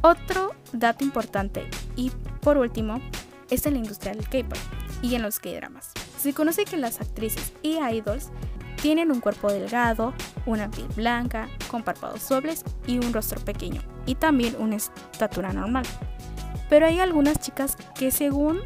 Otro 0.00 0.54
dato 0.72 1.04
importante 1.04 1.68
y 1.96 2.10
por 2.40 2.56
último 2.56 3.00
es 3.50 3.66
en 3.66 3.74
la 3.74 3.80
industria 3.80 4.14
del 4.14 4.28
K-pop 4.28 4.58
y 5.02 5.14
en 5.14 5.22
los 5.22 5.38
K-dramas. 5.38 5.92
Se 6.18 6.32
conoce 6.32 6.64
que 6.64 6.78
las 6.78 7.00
actrices 7.00 7.52
y 7.62 7.78
idols 7.78 8.30
tienen 8.80 9.10
un 9.10 9.20
cuerpo 9.20 9.50
delgado, 9.50 10.12
una 10.46 10.70
piel 10.70 10.88
blanca, 10.94 11.48
con 11.70 11.82
párpados 11.82 12.28
dobles 12.28 12.64
y 12.86 12.98
un 12.98 13.12
rostro 13.12 13.40
pequeño, 13.44 13.82
y 14.06 14.14
también 14.14 14.56
una 14.58 14.76
estatura 14.76 15.52
normal. 15.52 15.84
Pero 16.68 16.86
hay 16.86 17.00
algunas 17.00 17.38
chicas 17.38 17.76
que 17.94 18.10
según 18.10 18.60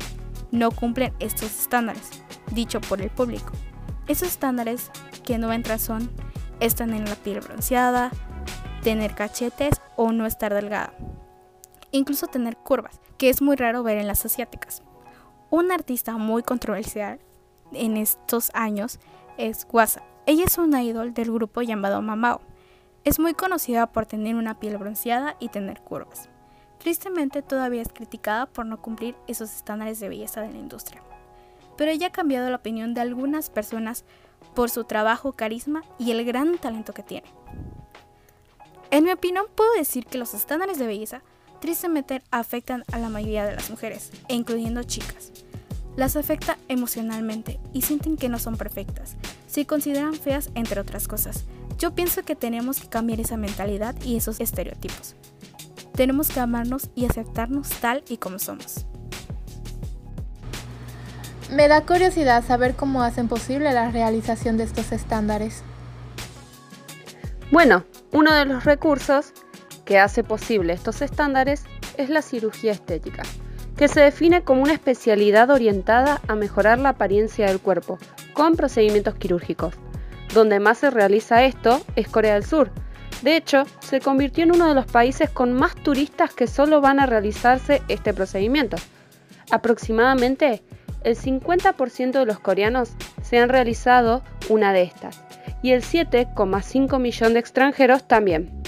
no 0.51 0.71
cumplen 0.71 1.15
estos 1.21 1.51
estándares, 1.61 2.11
dicho 2.53 2.81
por 2.81 3.01
el 3.01 3.11
público. 3.11 3.53
Esos 4.09 4.29
estándares 4.29 4.91
que 5.25 5.39
no 5.39 5.53
entran 5.53 5.79
son 5.79 6.11
estar 6.59 6.89
en 6.89 7.05
la 7.05 7.15
piel 7.15 7.41
bronceada, 7.41 8.11
tener 8.83 9.15
cachetes 9.15 9.81
o 9.97 10.13
no 10.13 10.27
estar 10.27 10.53
delgada. 10.53 10.93
Incluso 11.93 12.27
tener 12.27 12.57
curvas, 12.57 13.01
que 13.19 13.29
es 13.29 13.43
muy 13.43 13.57
raro 13.57 13.83
ver 13.83 13.99
en 13.99 14.07
las 14.07 14.25
asiáticas. 14.25 14.83
Un 15.51 15.73
artista 15.73 16.17
muy 16.17 16.43
controversial 16.43 17.21
en 17.73 17.97
estos 17.97 18.51
años 18.55 18.99
es 19.41 19.67
Wasa. 19.73 20.03
Ella 20.27 20.45
es 20.45 20.59
una 20.59 20.83
idol 20.83 21.15
del 21.15 21.33
grupo 21.33 21.63
llamado 21.63 22.03
Mamao. 22.03 22.43
Es 23.05 23.19
muy 23.19 23.33
conocida 23.33 23.91
por 23.91 24.05
tener 24.05 24.35
una 24.35 24.61
piel 24.61 24.77
bronceada 24.77 25.37
y 25.41 25.49
tener 25.49 25.81
curvas. 25.81 26.29
Tristemente 26.79 27.41
todavía 27.41 27.81
es 27.81 27.89
criticada 27.89 28.47
por 28.47 28.67
no 28.67 28.83
cumplir 28.83 29.17
esos 29.27 29.55
estándares 29.55 29.99
de 29.99 30.11
belleza 30.11 30.43
de 30.43 30.53
la 30.53 30.59
industria. 30.59 31.03
Pero 31.79 31.91
ella 31.91 32.09
ha 32.09 32.13
cambiado 32.13 32.51
la 32.51 32.57
opinión 32.57 32.93
de 32.93 33.01
algunas 33.01 33.49
personas 33.49 34.05
por 34.55 34.69
su 34.69 34.85
trabajo, 34.85 35.33
carisma 35.33 35.83
y 35.99 36.11
el 36.11 36.25
gran 36.25 36.59
talento 36.59 36.93
que 36.93 37.03
tiene. 37.03 37.33
En 38.91 39.05
mi 39.05 39.13
opinión 39.13 39.47
puedo 39.55 39.73
decir 39.73 40.05
que 40.05 40.19
los 40.19 40.35
estándares 40.35 40.79
de 40.79 40.87
belleza 40.87 41.23
tristemente 41.61 42.23
afectan 42.31 42.85
a 42.93 42.99
la 42.99 43.09
mayoría 43.09 43.47
de 43.47 43.55
las 43.55 43.71
mujeres, 43.71 44.13
incluyendo 44.29 44.83
chicas. 44.83 45.33
Las 45.97 46.17
afecta 46.17 46.57
emocionalmente 46.69 47.61
y 47.73 47.83
sienten 47.83 48.17
que 48.17 48.29
no 48.29 48.39
son 48.39 48.57
perfectas, 48.57 49.17
se 49.47 49.67
consideran 49.67 50.15
feas 50.15 50.51
entre 50.55 50.81
otras 50.81 51.09
cosas. 51.09 51.45
Yo 51.79 51.95
pienso 51.95 52.23
que 52.23 52.37
tenemos 52.37 52.81
que 52.81 52.89
cambiar 52.89 53.21
esa 53.21 53.37
mentalidad 53.37 53.95
y 54.05 54.17
esos 54.17 54.41
estereotipos. 54.41 55.17
Tenemos 55.95 56.29
que 56.29 56.41
amarnos 56.41 56.91
y 56.95 57.07
aceptarnos 57.07 57.69
tal 57.81 58.05
y 58.09 58.19
como 58.19 58.39
somos. 58.39 58.87
Me 61.51 61.67
da 61.67 61.85
curiosidad 61.85 62.45
saber 62.45 62.77
cómo 62.77 63.03
hacen 63.03 63.27
posible 63.27 63.73
la 63.73 63.91
realización 63.91 64.57
de 64.57 64.65
estos 64.65 64.93
estándares. 64.93 65.65
Bueno, 67.51 67.85
uno 68.13 68.33
de 68.33 68.45
los 68.45 68.65
recursos 68.65 69.33
que 69.85 69.99
hace 69.99 70.23
posible 70.23 70.73
estos 70.73 71.03
estándares 71.03 71.65
es 71.97 72.09
la 72.09 72.23
cirugía 72.23 72.71
estética, 72.71 73.25
que 73.81 73.89
se 73.89 74.01
define 74.01 74.43
como 74.43 74.63
una 74.63 74.75
especialidad 74.75 75.49
orientada 75.49 76.21
a 76.29 76.35
mejorar 76.35 76.79
la 76.79 76.91
apariencia 76.91 77.47
del 77.47 77.61
cuerpo 77.61 77.99
con 78.35 78.55
procedimientos 78.55 79.15
quirúrgicos. 79.15 79.75
Donde 80.35 80.61
más 80.61 80.77
se 80.77 80.91
realiza 80.91 81.45
esto 81.45 81.81
es 81.97 82.07
Corea 82.07 82.35
del 82.35 82.45
Sur, 82.45 82.71
de 83.23 83.37
hecho, 83.37 83.65
se 83.81 84.01
convirtió 84.01 84.45
en 84.45 84.53
uno 84.53 84.69
de 84.69 84.75
los 84.75 84.85
países 84.85 85.31
con 85.31 85.55
más 85.55 85.75
turistas 85.77 86.35
que 86.35 86.47
solo 86.47 86.83
van 86.83 87.01
a 87.01 87.07
realizarse 87.07 87.81
este 87.89 88.13
procedimiento. 88.13 88.77
Aproximadamente 89.51 90.63
el 91.03 91.17
50% 91.17 92.13
de 92.13 92.27
los 92.27 92.39
coreanos 92.39 92.91
se 93.23 93.39
han 93.39 93.49
realizado 93.49 94.23
una 94.51 94.75
de 94.75 94.83
estas 94.83 95.23
y 95.63 95.73
el 95.73 95.83
7,5 95.83 96.99
millón 96.99 97.33
de 97.33 97.41
extranjeros 97.41 98.07
también. 98.07 98.63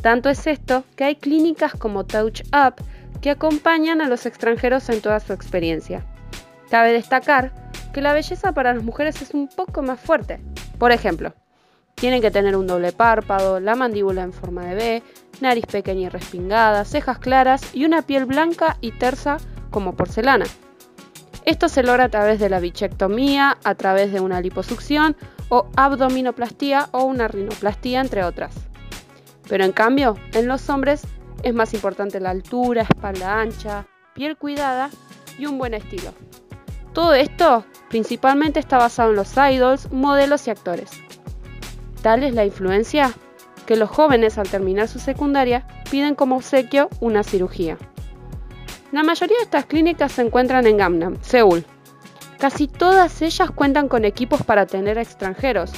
Tanto 0.00 0.30
es 0.30 0.48
esto 0.48 0.82
que 0.96 1.04
hay 1.04 1.14
clínicas 1.14 1.74
como 1.74 2.04
Touch 2.04 2.42
Up 2.48 2.84
que 3.22 3.30
acompañan 3.30 4.02
a 4.02 4.08
los 4.08 4.26
extranjeros 4.26 4.88
en 4.90 5.00
toda 5.00 5.20
su 5.20 5.32
experiencia. 5.32 6.04
Cabe 6.68 6.92
destacar 6.92 7.52
que 7.94 8.02
la 8.02 8.12
belleza 8.12 8.52
para 8.52 8.74
las 8.74 8.82
mujeres 8.82 9.22
es 9.22 9.30
un 9.32 9.48
poco 9.48 9.80
más 9.80 10.00
fuerte. 10.00 10.40
Por 10.78 10.90
ejemplo, 10.90 11.32
tienen 11.94 12.20
que 12.20 12.32
tener 12.32 12.56
un 12.56 12.66
doble 12.66 12.92
párpado, 12.92 13.60
la 13.60 13.76
mandíbula 13.76 14.22
en 14.22 14.32
forma 14.32 14.64
de 14.64 14.74
B, 14.74 15.02
nariz 15.40 15.66
pequeña 15.66 16.02
y 16.02 16.08
respingada, 16.08 16.84
cejas 16.84 17.20
claras 17.20 17.74
y 17.74 17.84
una 17.84 18.02
piel 18.02 18.26
blanca 18.26 18.76
y 18.80 18.90
tersa 18.90 19.36
como 19.70 19.94
porcelana. 19.94 20.46
Esto 21.44 21.68
se 21.68 21.84
logra 21.84 22.04
a 22.04 22.08
través 22.08 22.40
de 22.40 22.48
la 22.48 22.58
bichectomía, 22.58 23.56
a 23.62 23.74
través 23.76 24.12
de 24.12 24.20
una 24.20 24.40
liposucción 24.40 25.16
o 25.48 25.68
abdominoplastía 25.76 26.88
o 26.90 27.04
una 27.04 27.28
rinoplastía, 27.28 28.00
entre 28.00 28.24
otras. 28.24 28.54
Pero 29.48 29.64
en 29.64 29.72
cambio, 29.72 30.16
en 30.32 30.48
los 30.48 30.68
hombres 30.70 31.02
es 31.42 31.54
más 31.54 31.74
importante 31.74 32.20
la 32.20 32.30
altura, 32.30 32.82
espalda 32.82 33.40
ancha, 33.40 33.86
piel 34.14 34.36
cuidada 34.36 34.90
y 35.38 35.46
un 35.46 35.58
buen 35.58 35.74
estilo. 35.74 36.12
Todo 36.92 37.14
esto 37.14 37.64
principalmente 37.88 38.60
está 38.60 38.78
basado 38.78 39.10
en 39.10 39.16
los 39.16 39.34
idols, 39.36 39.90
modelos 39.90 40.46
y 40.46 40.50
actores. 40.50 40.90
Tal 42.02 42.22
es 42.22 42.34
la 42.34 42.44
influencia 42.44 43.12
que 43.66 43.76
los 43.76 43.88
jóvenes 43.88 44.38
al 44.38 44.48
terminar 44.48 44.88
su 44.88 44.98
secundaria 44.98 45.66
piden 45.90 46.14
como 46.14 46.36
obsequio 46.36 46.88
una 47.00 47.22
cirugía. 47.22 47.78
La 48.90 49.02
mayoría 49.02 49.38
de 49.38 49.44
estas 49.44 49.64
clínicas 49.66 50.12
se 50.12 50.22
encuentran 50.22 50.66
en 50.66 50.76
Gangnam, 50.76 51.16
Seúl. 51.22 51.64
Casi 52.38 52.66
todas 52.66 53.22
ellas 53.22 53.50
cuentan 53.50 53.88
con 53.88 54.04
equipos 54.04 54.42
para 54.42 54.62
atender 54.62 54.98
a 54.98 55.02
extranjeros. 55.02 55.72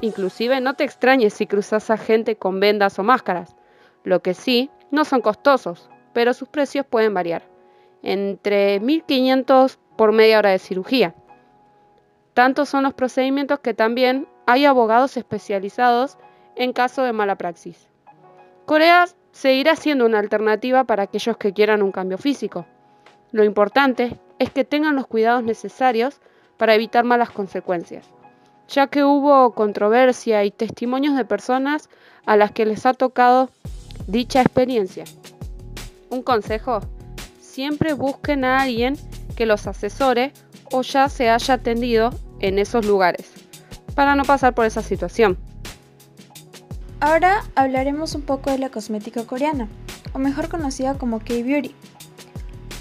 Inclusive 0.00 0.60
no 0.60 0.74
te 0.74 0.84
extrañes 0.84 1.34
si 1.34 1.46
cruzas 1.46 1.90
a 1.90 1.96
gente 1.96 2.36
con 2.36 2.58
vendas 2.58 2.98
o 2.98 3.04
máscaras. 3.04 3.54
Lo 4.02 4.20
que 4.22 4.34
sí, 4.34 4.70
no 4.90 5.04
son 5.04 5.20
costosos, 5.20 5.88
pero 6.12 6.34
sus 6.34 6.48
precios 6.48 6.86
pueden 6.86 7.14
variar. 7.14 7.42
Entre 8.02 8.80
1.500 8.80 9.78
por 9.96 10.12
media 10.12 10.38
hora 10.38 10.50
de 10.50 10.58
cirugía. 10.58 11.14
Tantos 12.34 12.68
son 12.68 12.84
los 12.84 12.94
procedimientos 12.94 13.60
que 13.60 13.74
también 13.74 14.26
hay 14.46 14.64
abogados 14.64 15.16
especializados 15.16 16.16
en 16.56 16.72
caso 16.72 17.02
de 17.02 17.12
mala 17.12 17.36
praxis. 17.36 17.88
Corea 18.66 19.06
seguirá 19.32 19.76
siendo 19.76 20.06
una 20.06 20.18
alternativa 20.18 20.84
para 20.84 21.04
aquellos 21.04 21.36
que 21.36 21.52
quieran 21.52 21.82
un 21.82 21.92
cambio 21.92 22.18
físico. 22.18 22.66
Lo 23.32 23.44
importante 23.44 24.18
es 24.38 24.50
que 24.50 24.64
tengan 24.64 24.96
los 24.96 25.06
cuidados 25.06 25.42
necesarios 25.42 26.20
para 26.56 26.74
evitar 26.74 27.04
malas 27.04 27.30
consecuencias, 27.30 28.10
ya 28.68 28.86
que 28.86 29.04
hubo 29.04 29.52
controversia 29.54 30.44
y 30.44 30.50
testimonios 30.50 31.16
de 31.16 31.24
personas 31.24 31.88
a 32.26 32.36
las 32.36 32.52
que 32.52 32.66
les 32.66 32.86
ha 32.86 32.94
tocado 32.94 33.50
dicha 34.06 34.40
experiencia. 34.40 35.04
Un 36.10 36.22
consejo, 36.22 36.80
siempre 37.40 37.92
busquen 37.94 38.44
a 38.44 38.62
alguien 38.62 38.96
que 39.36 39.46
los 39.46 39.66
asesore 39.66 40.32
o 40.72 40.82
ya 40.82 41.08
se 41.08 41.30
haya 41.30 41.54
atendido 41.54 42.10
en 42.40 42.58
esos 42.58 42.86
lugares 42.86 43.32
para 43.94 44.14
no 44.14 44.24
pasar 44.24 44.54
por 44.54 44.66
esa 44.66 44.82
situación. 44.82 45.38
Ahora 47.00 47.44
hablaremos 47.54 48.14
un 48.14 48.22
poco 48.22 48.50
de 48.50 48.58
la 48.58 48.70
cosmética 48.70 49.24
coreana, 49.24 49.68
o 50.12 50.18
mejor 50.18 50.48
conocida 50.48 50.98
como 50.98 51.18
K-Beauty. 51.18 51.74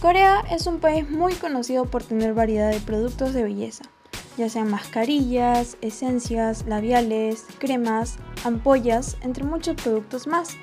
Corea 0.01 0.43
es 0.49 0.67
un 0.67 0.79
país 0.79 1.09
muy 1.09 1.33
conocido 1.33 1.85
por 1.85 2.03
tener 2.03 2.33
variedad 2.33 2.71
de 2.71 2.79
productos 2.79 3.33
de 3.33 3.43
belleza, 3.43 3.83
ya 4.37 4.49
sean 4.49 4.69
mascarillas, 4.69 5.77
esencias, 5.81 6.65
labiales, 6.67 7.45
cremas, 7.59 8.17
ampollas, 8.45 9.17
entre 9.21 9.43
muchos 9.43 9.75
productos 9.75 10.27
más. 10.27 10.55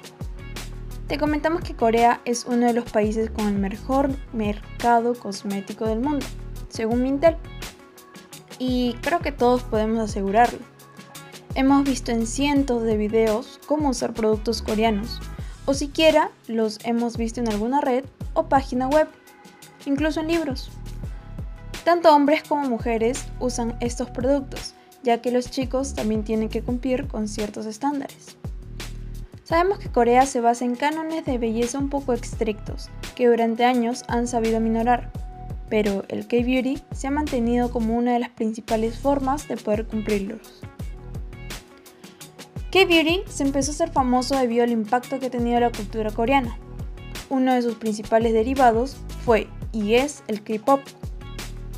Te 1.08 1.18
comentamos 1.18 1.62
que 1.62 1.76
Corea 1.76 2.20
es 2.24 2.46
uno 2.46 2.66
de 2.66 2.72
los 2.72 2.90
países 2.90 3.30
con 3.30 3.46
el 3.46 3.58
mejor 3.58 4.10
mercado 4.32 5.14
cosmético 5.14 5.86
del 5.86 6.00
mundo, 6.00 6.26
según 6.68 7.04
Mintel 7.04 7.36
y 8.58 8.94
creo 9.02 9.20
que 9.20 9.30
todos 9.30 9.62
podemos 9.62 10.00
asegurarlo. 10.00 10.58
Hemos 11.54 11.84
visto 11.84 12.10
en 12.10 12.26
cientos 12.26 12.82
de 12.82 12.96
videos 12.96 13.60
cómo 13.66 13.90
usar 13.90 14.14
productos 14.14 14.62
coreanos, 14.62 15.20
o 15.64 15.74
siquiera 15.74 16.32
los 16.48 16.78
hemos 16.84 17.16
visto 17.16 17.40
en 17.40 17.48
alguna 17.48 17.80
red 17.80 18.04
o 18.34 18.48
página 18.48 18.88
web, 18.88 19.06
incluso 19.84 20.18
en 20.18 20.26
libros. 20.26 20.70
Tanto 21.84 22.12
hombres 22.12 22.42
como 22.42 22.68
mujeres 22.68 23.26
usan 23.38 23.76
estos 23.80 24.10
productos, 24.10 24.74
ya 25.04 25.22
que 25.22 25.30
los 25.30 25.52
chicos 25.52 25.94
también 25.94 26.24
tienen 26.24 26.48
que 26.48 26.62
cumplir 26.62 27.06
con 27.06 27.28
ciertos 27.28 27.64
estándares. 27.66 28.36
Sabemos 29.46 29.78
que 29.78 29.88
Corea 29.88 30.26
se 30.26 30.40
basa 30.40 30.64
en 30.64 30.74
cánones 30.74 31.24
de 31.24 31.38
belleza 31.38 31.78
un 31.78 31.88
poco 31.88 32.12
estrictos, 32.12 32.90
que 33.14 33.28
durante 33.28 33.64
años 33.64 34.02
han 34.08 34.26
sabido 34.26 34.58
minorar, 34.58 35.12
pero 35.68 36.04
el 36.08 36.26
K-Beauty 36.26 36.82
se 36.90 37.06
ha 37.06 37.12
mantenido 37.12 37.70
como 37.70 37.96
una 37.96 38.14
de 38.14 38.18
las 38.18 38.30
principales 38.30 38.98
formas 38.98 39.46
de 39.46 39.56
poder 39.56 39.86
cumplirlos. 39.86 40.62
K-Beauty 42.72 43.20
se 43.28 43.44
empezó 43.44 43.70
a 43.70 43.74
ser 43.74 43.92
famoso 43.92 44.36
debido 44.36 44.64
al 44.64 44.72
impacto 44.72 45.20
que 45.20 45.26
ha 45.26 45.30
tenido 45.30 45.60
la 45.60 45.70
cultura 45.70 46.10
coreana. 46.10 46.58
Uno 47.30 47.54
de 47.54 47.62
sus 47.62 47.76
principales 47.76 48.32
derivados 48.32 48.96
fue 49.24 49.46
y 49.70 49.94
es 49.94 50.24
el 50.26 50.42
K-Pop, 50.42 50.80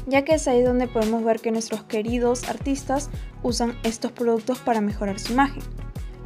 ya 0.07 0.25
que 0.25 0.37
es 0.37 0.49
ahí 0.49 0.63
donde 0.63 0.89
podemos 0.89 1.23
ver 1.23 1.41
que 1.41 1.51
nuestros 1.51 1.83
queridos 1.83 2.49
artistas 2.49 3.11
usan 3.43 3.77
estos 3.83 4.11
productos 4.11 4.59
para 4.59 4.81
mejorar 4.81 5.19
su 5.19 5.35
imagen. 5.35 5.63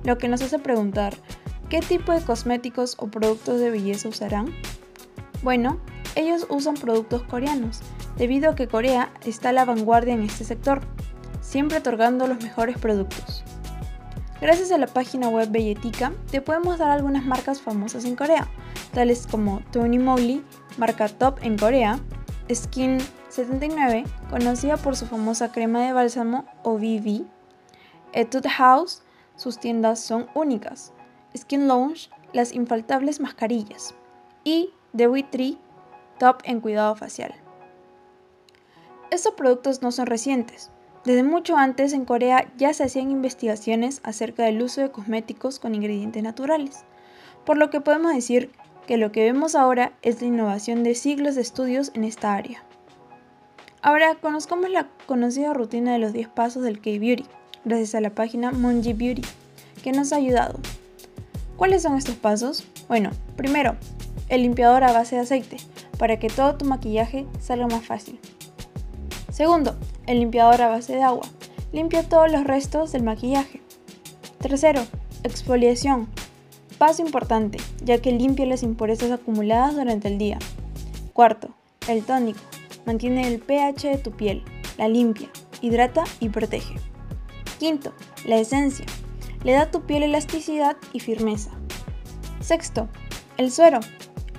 Lo 0.05 0.19
que 0.19 0.29
nos 0.29 0.43
hace 0.43 0.59
preguntar, 0.59 1.15
¿Qué 1.73 1.81
tipo 1.81 2.13
de 2.13 2.21
cosméticos 2.21 2.97
o 2.99 3.07
productos 3.07 3.59
de 3.59 3.71
belleza 3.71 4.07
usarán? 4.07 4.55
Bueno, 5.43 5.81
ellos 6.17 6.47
usan 6.51 6.75
productos 6.75 7.23
coreanos, 7.23 7.81
debido 8.19 8.51
a 8.51 8.55
que 8.55 8.69
Corea 8.69 9.11
está 9.25 9.49
a 9.49 9.53
la 9.53 9.65
vanguardia 9.65 10.13
en 10.13 10.23
este 10.23 10.45
sector, 10.45 10.83
siempre 11.41 11.79
otorgando 11.79 12.27
los 12.27 12.43
mejores 12.43 12.77
productos. 12.77 13.43
Gracias 14.39 14.71
a 14.71 14.77
la 14.77 14.87
página 14.87 15.31
web 15.31 15.51
Belletica, 15.51 16.13
te 16.31 16.43
podemos 16.43 16.77
dar 16.77 16.91
algunas 16.91 17.25
marcas 17.25 17.63
famosas 17.63 18.05
en 18.05 18.17
Corea, 18.17 18.47
tales 18.93 19.27
como 19.27 19.63
Tony 19.73 19.99
Moly, 19.99 20.45
marca 20.77 21.09
top 21.09 21.39
en 21.41 21.57
Corea, 21.57 21.99
Skin 22.53 22.99
79, 23.31 24.05
conocida 24.29 24.77
por 24.77 24.95
su 24.95 25.07
famosa 25.07 25.53
crema 25.53 25.81
de 25.87 25.95
bálsamo 25.95 26.45
OVV, 26.65 27.25
Etude 28.13 28.51
House, 28.51 29.03
sus 29.37 29.59
tiendas 29.59 30.01
son 30.01 30.27
únicas, 30.35 30.93
Skin 31.37 31.69
Lounge, 31.69 32.11
las 32.33 32.53
infaltables 32.53 33.21
mascarillas, 33.21 33.95
y 34.45 34.71
The 34.97 35.09
top 36.19 36.43
en 36.45 36.61
cuidado 36.61 36.95
facial. 36.95 37.35
Estos 39.11 39.35
productos 39.35 39.83
no 39.83 39.93
son 39.93 40.07
recientes. 40.07 40.71
Desde 41.05 41.23
mucho 41.23 41.57
antes 41.57 41.93
en 41.93 42.05
Corea 42.05 42.53
ya 42.57 42.73
se 42.73 42.85
hacían 42.85 43.11
investigaciones 43.11 44.01
acerca 44.05 44.45
del 44.45 44.63
uso 44.63 44.81
de 44.81 44.93
cosméticos 44.93 45.59
con 45.59 45.75
ingredientes 45.75 46.23
naturales, 46.23 46.85
por 47.45 47.57
lo 47.57 47.71
que 47.71 47.81
podemos 47.81 48.15
decir 48.15 48.53
que 48.87 48.97
lo 48.97 49.11
que 49.13 49.25
vemos 49.25 49.55
ahora 49.55 49.93
es 50.03 50.21
la 50.21 50.29
innovación 50.29 50.83
de 50.83 50.95
siglos 50.95 51.35
de 51.35 51.41
estudios 51.41 51.91
en 51.95 52.05
esta 52.05 52.35
área. 52.35 52.65
Ahora 53.81 54.15
conozcamos 54.15 54.71
la 54.71 54.89
conocida 55.07 55.53
rutina 55.53 55.93
de 55.93 55.99
los 55.99 56.13
10 56.13 56.29
pasos 56.29 56.63
del 56.63 56.81
K-Beauty, 56.81 57.27
gracias 57.65 57.95
a 57.95 58.01
la 58.01 58.11
página 58.11 58.51
Monji 58.51 58.93
Beauty, 58.93 59.23
que 59.83 59.93
nos 59.93 60.13
ha 60.13 60.17
ayudado. 60.17 60.59
¿Cuáles 61.57 61.83
son 61.83 61.97
estos 61.97 62.17
pasos? 62.17 62.65
Bueno, 62.89 63.11
primero, 63.37 63.77
el 64.29 64.43
limpiador 64.43 64.85
a 64.85 64.93
base 64.93 65.17
de 65.17 65.23
aceite, 65.23 65.57
para 65.99 66.19
que 66.19 66.29
todo 66.29 66.57
tu 66.57 66.65
maquillaje 66.65 67.27
salga 67.41 67.67
más 67.67 67.85
fácil. 67.85 68.19
Segundo, 69.31 69.77
el 70.07 70.19
limpiador 70.21 70.61
a 70.63 70.69
base 70.69 70.95
de 70.95 71.03
agua. 71.03 71.27
Limpia 71.73 72.09
todos 72.09 72.31
los 72.31 72.45
restos 72.45 72.93
del 72.93 73.03
maquillaje. 73.03 73.63
Tercero, 74.39 74.83
exfoliación. 75.23 76.09
Paso 76.79 77.03
importante, 77.03 77.59
ya 77.85 77.99
que 77.99 78.13
limpia 78.13 78.45
las 78.45 78.63
impurezas 78.63 79.11
acumuladas 79.11 79.75
durante 79.75 80.09
el 80.09 80.19
día. 80.19 80.39
Cuarto, 81.13 81.49
el 81.89 82.05
tónico. 82.05 82.41
Mantiene 82.85 83.29
el 83.29 83.39
pH 83.39 83.89
de 83.89 83.99
tu 83.99 84.11
piel, 84.11 84.43
la 84.77 84.89
limpia, 84.89 85.31
hidrata 85.61 86.05
y 86.19 86.29
protege. 86.29 86.75
Quinto, 87.63 87.93
la 88.25 88.39
esencia. 88.39 88.87
Le 89.45 89.53
da 89.53 89.63
a 89.63 89.71
tu 89.71 89.83
piel 89.83 90.03
elasticidad 90.03 90.77
y 90.93 90.99
firmeza. 90.99 91.53
Sexto, 92.41 92.89
el 93.37 93.53
suero. 93.53 93.79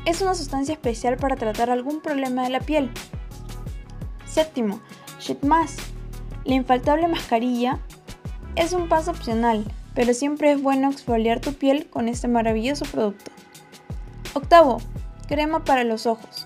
Es 0.06 0.20
una 0.20 0.36
sustancia 0.36 0.74
especial 0.74 1.15
para 1.15 1.38
tratar 1.38 1.70
algún 1.70 2.01
problema 2.01 2.44
de 2.44 2.50
la 2.50 2.60
piel. 2.60 2.92
Séptimo, 4.25 4.82
Sheet 5.22 5.42
Mask. 5.42 5.80
La 6.44 6.56
infaltable 6.56 7.08
mascarilla 7.08 7.80
es 8.58 8.74
un 8.74 8.89
paso 8.89 9.12
opcional, 9.12 9.63
pero 9.96 10.13
siempre 10.13 10.51
es 10.51 10.62
bueno 10.62 10.92
exfoliar 10.92 11.39
tu 11.39 11.53
piel 11.53 11.89
con 11.89 12.10
este 12.10 12.27
maravilloso 12.27 12.84
producto. 12.84 13.32
Octavo, 14.34 14.80
crema 15.30 15.63
para 15.63 15.86
los 15.86 16.08
ojos. 16.08 16.46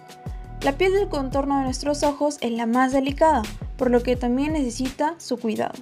La 0.62 0.74
piel 0.74 0.93
del 0.93 1.10
contorno 1.10 1.57
de 1.57 1.63
nuestros 1.63 2.03
ojos 2.03 2.38
es 2.41 2.51
la 2.51 2.67
más 2.67 2.91
delicada, 2.91 3.41
por 3.77 3.89
lo 3.89 4.03
que 4.03 4.15
también 4.15 4.53
necesita 4.53 5.15
su 5.17 5.38
cuidado. 5.38 5.74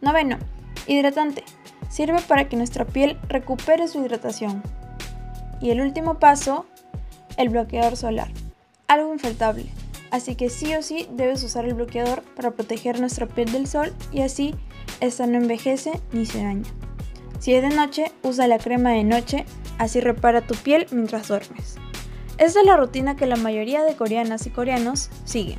Noveno, 0.00 0.38
hidratante. 0.86 1.42
Sirve 1.88 2.20
para 2.20 2.48
que 2.48 2.56
nuestra 2.56 2.84
piel 2.84 3.18
recupere 3.28 3.88
su 3.88 4.04
hidratación. 4.04 4.62
Y 5.60 5.70
el 5.70 5.80
último 5.80 6.18
paso, 6.18 6.66
el 7.38 7.48
bloqueador 7.48 7.96
solar. 7.96 8.28
Algo 8.88 9.12
infaltable. 9.12 9.66
Así 10.10 10.36
que 10.36 10.50
sí 10.50 10.74
o 10.74 10.82
sí 10.82 11.08
debes 11.12 11.42
usar 11.42 11.64
el 11.64 11.74
bloqueador 11.74 12.22
para 12.36 12.50
proteger 12.50 13.00
nuestra 13.00 13.26
piel 13.26 13.50
del 13.50 13.66
sol 13.66 13.92
y 14.12 14.22
así 14.22 14.54
esta 15.00 15.26
no 15.26 15.38
envejece 15.38 16.00
ni 16.12 16.26
se 16.26 16.42
daña. 16.42 16.68
Si 17.38 17.54
es 17.54 17.62
de 17.62 17.74
noche, 17.74 18.12
usa 18.22 18.46
la 18.46 18.58
crema 18.58 18.90
de 18.90 19.04
noche, 19.04 19.44
así 19.78 20.00
repara 20.00 20.42
tu 20.42 20.54
piel 20.54 20.86
mientras 20.90 21.28
duermes. 21.28 21.76
Esta 22.38 22.60
es 22.60 22.66
la 22.66 22.76
rutina 22.76 23.16
que 23.16 23.26
la 23.26 23.36
mayoría 23.36 23.82
de 23.82 23.96
coreanas 23.96 24.46
y 24.46 24.50
coreanos 24.50 25.10
siguen. 25.24 25.58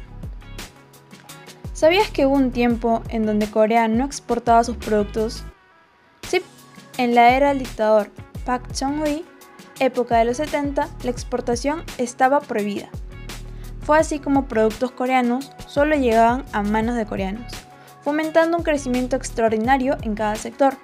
¿Sabías 1.78 2.10
que 2.10 2.26
hubo 2.26 2.34
un 2.34 2.50
tiempo 2.50 3.04
en 3.10 3.28
donde 3.28 3.52
Corea 3.52 3.88
no 3.88 4.04
exportaba 4.04 4.64
sus 4.64 4.78
productos? 4.78 5.44
Sí, 6.28 6.42
en 6.98 7.14
la 7.14 7.38
era 7.38 7.50
del 7.50 7.60
dictador 7.60 8.10
Park 8.46 8.72
Chung-hee, 8.74 9.24
época 9.80 10.18
de 10.18 10.26
los 10.26 10.38
70, 10.38 10.90
la 11.04 11.12
exportación 11.12 11.84
estaba 12.00 12.40
prohibida. 12.40 12.90
Fue 13.82 14.00
así 14.00 14.18
como 14.18 14.48
productos 14.48 14.90
coreanos 14.90 15.52
solo 15.68 15.96
llegaban 15.96 16.46
a 16.52 16.64
manos 16.64 16.96
de 16.96 17.06
coreanos, 17.06 17.54
fomentando 18.02 18.58
un 18.58 18.64
crecimiento 18.64 19.16
extraordinario 19.16 19.98
en 20.02 20.16
cada 20.16 20.36
sector. 20.36 20.78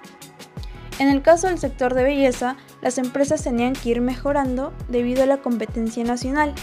En 1.00 1.10
el 1.10 1.24
caso 1.24 1.48
del 1.48 1.58
sector 1.58 1.96
de 1.96 2.04
belleza, 2.04 2.56
las 2.84 3.00
empresas 3.00 3.42
tenían 3.42 3.74
que 3.74 3.90
ir 3.90 4.02
mejorando 4.02 4.72
debido 4.90 5.24
a 5.24 5.26
la 5.26 5.38
competencia 5.38 6.04
nacional. 6.04 6.54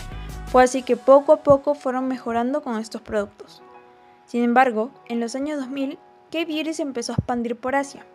Fue 0.46 0.62
así 0.62 0.84
que 0.84 0.96
poco 0.96 1.32
a 1.32 1.42
poco 1.42 1.74
fueron 1.74 2.06
mejorando 2.06 2.62
con 2.62 2.78
estos 2.78 3.00
productos. 3.00 3.60
Sin 4.30 4.44
embargo, 4.44 4.92
en 5.08 5.18
los 5.18 5.34
años 5.34 5.58
2000, 5.58 5.98
K-Beauty 6.30 6.72
se 6.72 6.82
empezó 6.82 7.10
a 7.10 7.16
expandir 7.16 7.56
por 7.56 7.74
Asia. 7.74 8.06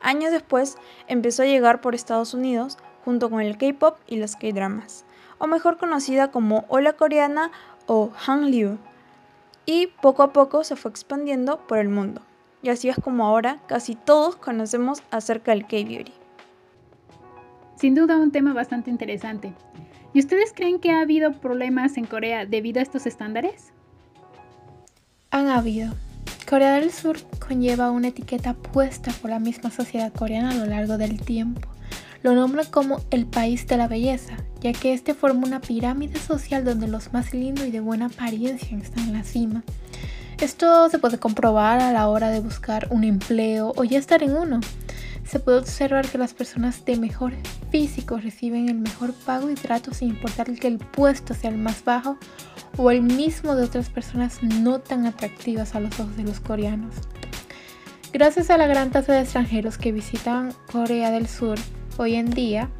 Años 0.00 0.32
después, 0.32 0.78
empezó 1.08 1.42
a 1.42 1.44
llegar 1.44 1.82
por 1.82 1.94
Estados 1.94 2.32
Unidos 2.32 2.78
junto 3.04 3.28
con 3.28 3.42
el 3.42 3.58
K-pop 3.58 3.98
y 4.06 4.16
los 4.16 4.34
K-dramas, 4.36 5.04
o 5.36 5.46
mejor 5.46 5.76
conocida 5.76 6.30
como 6.30 6.64
Hola 6.68 6.94
Coreana 6.94 7.50
o 7.84 8.08
Hangul, 8.16 8.78
y 9.66 9.88
poco 10.00 10.22
a 10.22 10.32
poco 10.32 10.64
se 10.64 10.74
fue 10.74 10.90
expandiendo 10.90 11.58
por 11.66 11.76
el 11.76 11.90
mundo. 11.90 12.22
Y 12.62 12.70
así 12.70 12.88
es 12.88 12.96
como 12.96 13.26
ahora 13.26 13.60
casi 13.66 13.94
todos 13.94 14.36
conocemos 14.36 15.02
acerca 15.10 15.50
del 15.50 15.66
K-Beauty. 15.66 16.14
Sin 17.76 17.94
duda 17.94 18.16
un 18.16 18.32
tema 18.32 18.54
bastante 18.54 18.88
interesante. 18.88 19.52
¿Y 20.14 20.20
ustedes 20.20 20.54
creen 20.54 20.80
que 20.80 20.92
ha 20.92 21.02
habido 21.02 21.30
problemas 21.34 21.98
en 21.98 22.06
Corea 22.06 22.46
debido 22.46 22.80
a 22.80 22.82
estos 22.82 23.04
estándares? 23.04 23.74
Han 25.30 25.48
habido. 25.48 25.92
Corea 26.48 26.76
del 26.76 26.90
Sur 26.90 27.18
conlleva 27.38 27.90
una 27.90 28.08
etiqueta 28.08 28.54
puesta 28.54 29.12
por 29.20 29.28
la 29.28 29.38
misma 29.38 29.70
sociedad 29.70 30.10
coreana 30.10 30.52
a 30.52 30.54
lo 30.54 30.64
largo 30.64 30.96
del 30.96 31.20
tiempo. 31.20 31.68
Lo 32.22 32.34
nombran 32.34 32.64
como 32.70 33.02
el 33.10 33.26
país 33.26 33.66
de 33.66 33.76
la 33.76 33.88
belleza, 33.88 34.38
ya 34.60 34.72
que 34.72 34.94
este 34.94 35.12
forma 35.12 35.46
una 35.46 35.60
pirámide 35.60 36.18
social 36.18 36.64
donde 36.64 36.88
los 36.88 37.12
más 37.12 37.34
lindos 37.34 37.66
y 37.66 37.70
de 37.70 37.80
buena 37.80 38.06
apariencia 38.06 38.78
están 38.78 39.04
en 39.04 39.12
la 39.12 39.22
cima. 39.22 39.64
Esto 40.40 40.88
se 40.88 40.98
puede 40.98 41.18
comprobar 41.18 41.80
a 41.80 41.92
la 41.92 42.08
hora 42.08 42.30
de 42.30 42.40
buscar 42.40 42.88
un 42.90 43.04
empleo 43.04 43.74
o 43.76 43.84
ya 43.84 43.98
estar 43.98 44.22
en 44.22 44.34
uno. 44.34 44.60
Se 45.26 45.40
puede 45.40 45.58
observar 45.58 46.08
que 46.08 46.16
las 46.16 46.32
personas 46.32 46.86
de 46.86 46.96
mejor 46.96 47.34
físico 47.70 48.16
reciben 48.16 48.70
el 48.70 48.78
mejor 48.78 49.12
pago 49.12 49.50
y 49.50 49.54
trato 49.56 49.92
sin 49.92 50.08
importar 50.08 50.50
que 50.54 50.68
el 50.68 50.78
puesto 50.78 51.34
sea 51.34 51.50
el 51.50 51.58
más 51.58 51.84
bajo 51.84 52.16
o 52.78 52.90
el 52.90 53.02
mismo 53.02 53.54
de 53.54 53.64
otras 53.64 53.90
personas 53.90 54.42
no 54.42 54.78
tan 54.78 55.04
atractivas 55.04 55.74
a 55.74 55.80
los 55.80 56.00
ojos 56.00 56.16
de 56.16 56.22
los 56.22 56.40
coreanos. 56.40 56.94
Gracias 58.12 58.48
a 58.48 58.56
la 58.56 58.66
gran 58.66 58.90
tasa 58.90 59.12
de 59.12 59.20
extranjeros 59.20 59.76
que 59.76 59.92
visitan 59.92 60.54
Corea 60.72 61.10
del 61.10 61.28
Sur 61.28 61.58
hoy 61.98 62.14
en 62.14 62.30
día 62.30 62.70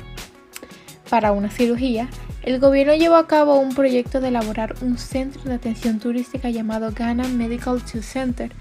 para 1.10 1.32
una 1.32 1.50
cirugía, 1.50 2.08
el 2.42 2.60
gobierno 2.60 2.94
llevó 2.94 3.16
a 3.16 3.26
cabo 3.26 3.58
un 3.58 3.74
proyecto 3.74 4.20
de 4.20 4.28
elaborar 4.28 4.74
un 4.80 4.96
centro 4.96 5.42
de 5.42 5.54
atención 5.54 5.98
turística 5.98 6.48
llamado 6.50 6.92
Ghana 6.92 7.28
Medical 7.28 7.82
Two 7.82 8.02
Center, 8.02 8.52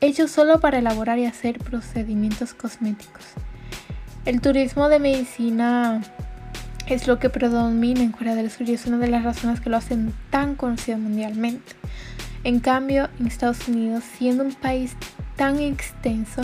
hecho 0.00 0.26
solo 0.26 0.60
para 0.60 0.78
elaborar 0.78 1.18
y 1.18 1.26
hacer 1.26 1.58
procedimientos 1.58 2.54
cosméticos. 2.54 3.24
El 4.24 4.40
turismo 4.40 4.88
de 4.88 4.98
medicina 4.98 6.02
es 6.86 7.06
lo 7.06 7.18
que 7.18 7.30
predomina 7.30 8.02
en 8.02 8.12
Corea 8.12 8.34
del 8.34 8.50
Sur 8.50 8.68
y 8.68 8.74
es 8.74 8.86
una 8.86 8.98
de 8.98 9.08
las 9.08 9.24
razones 9.24 9.60
que 9.60 9.70
lo 9.70 9.76
hacen 9.76 10.12
tan 10.30 10.54
conocido 10.54 10.98
mundialmente. 10.98 11.72
En 12.44 12.60
cambio, 12.60 13.08
en 13.20 13.26
Estados 13.26 13.68
Unidos, 13.68 14.02
siendo 14.18 14.44
un 14.44 14.54
país 14.54 14.96
tan 15.36 15.60
extenso, 15.60 16.42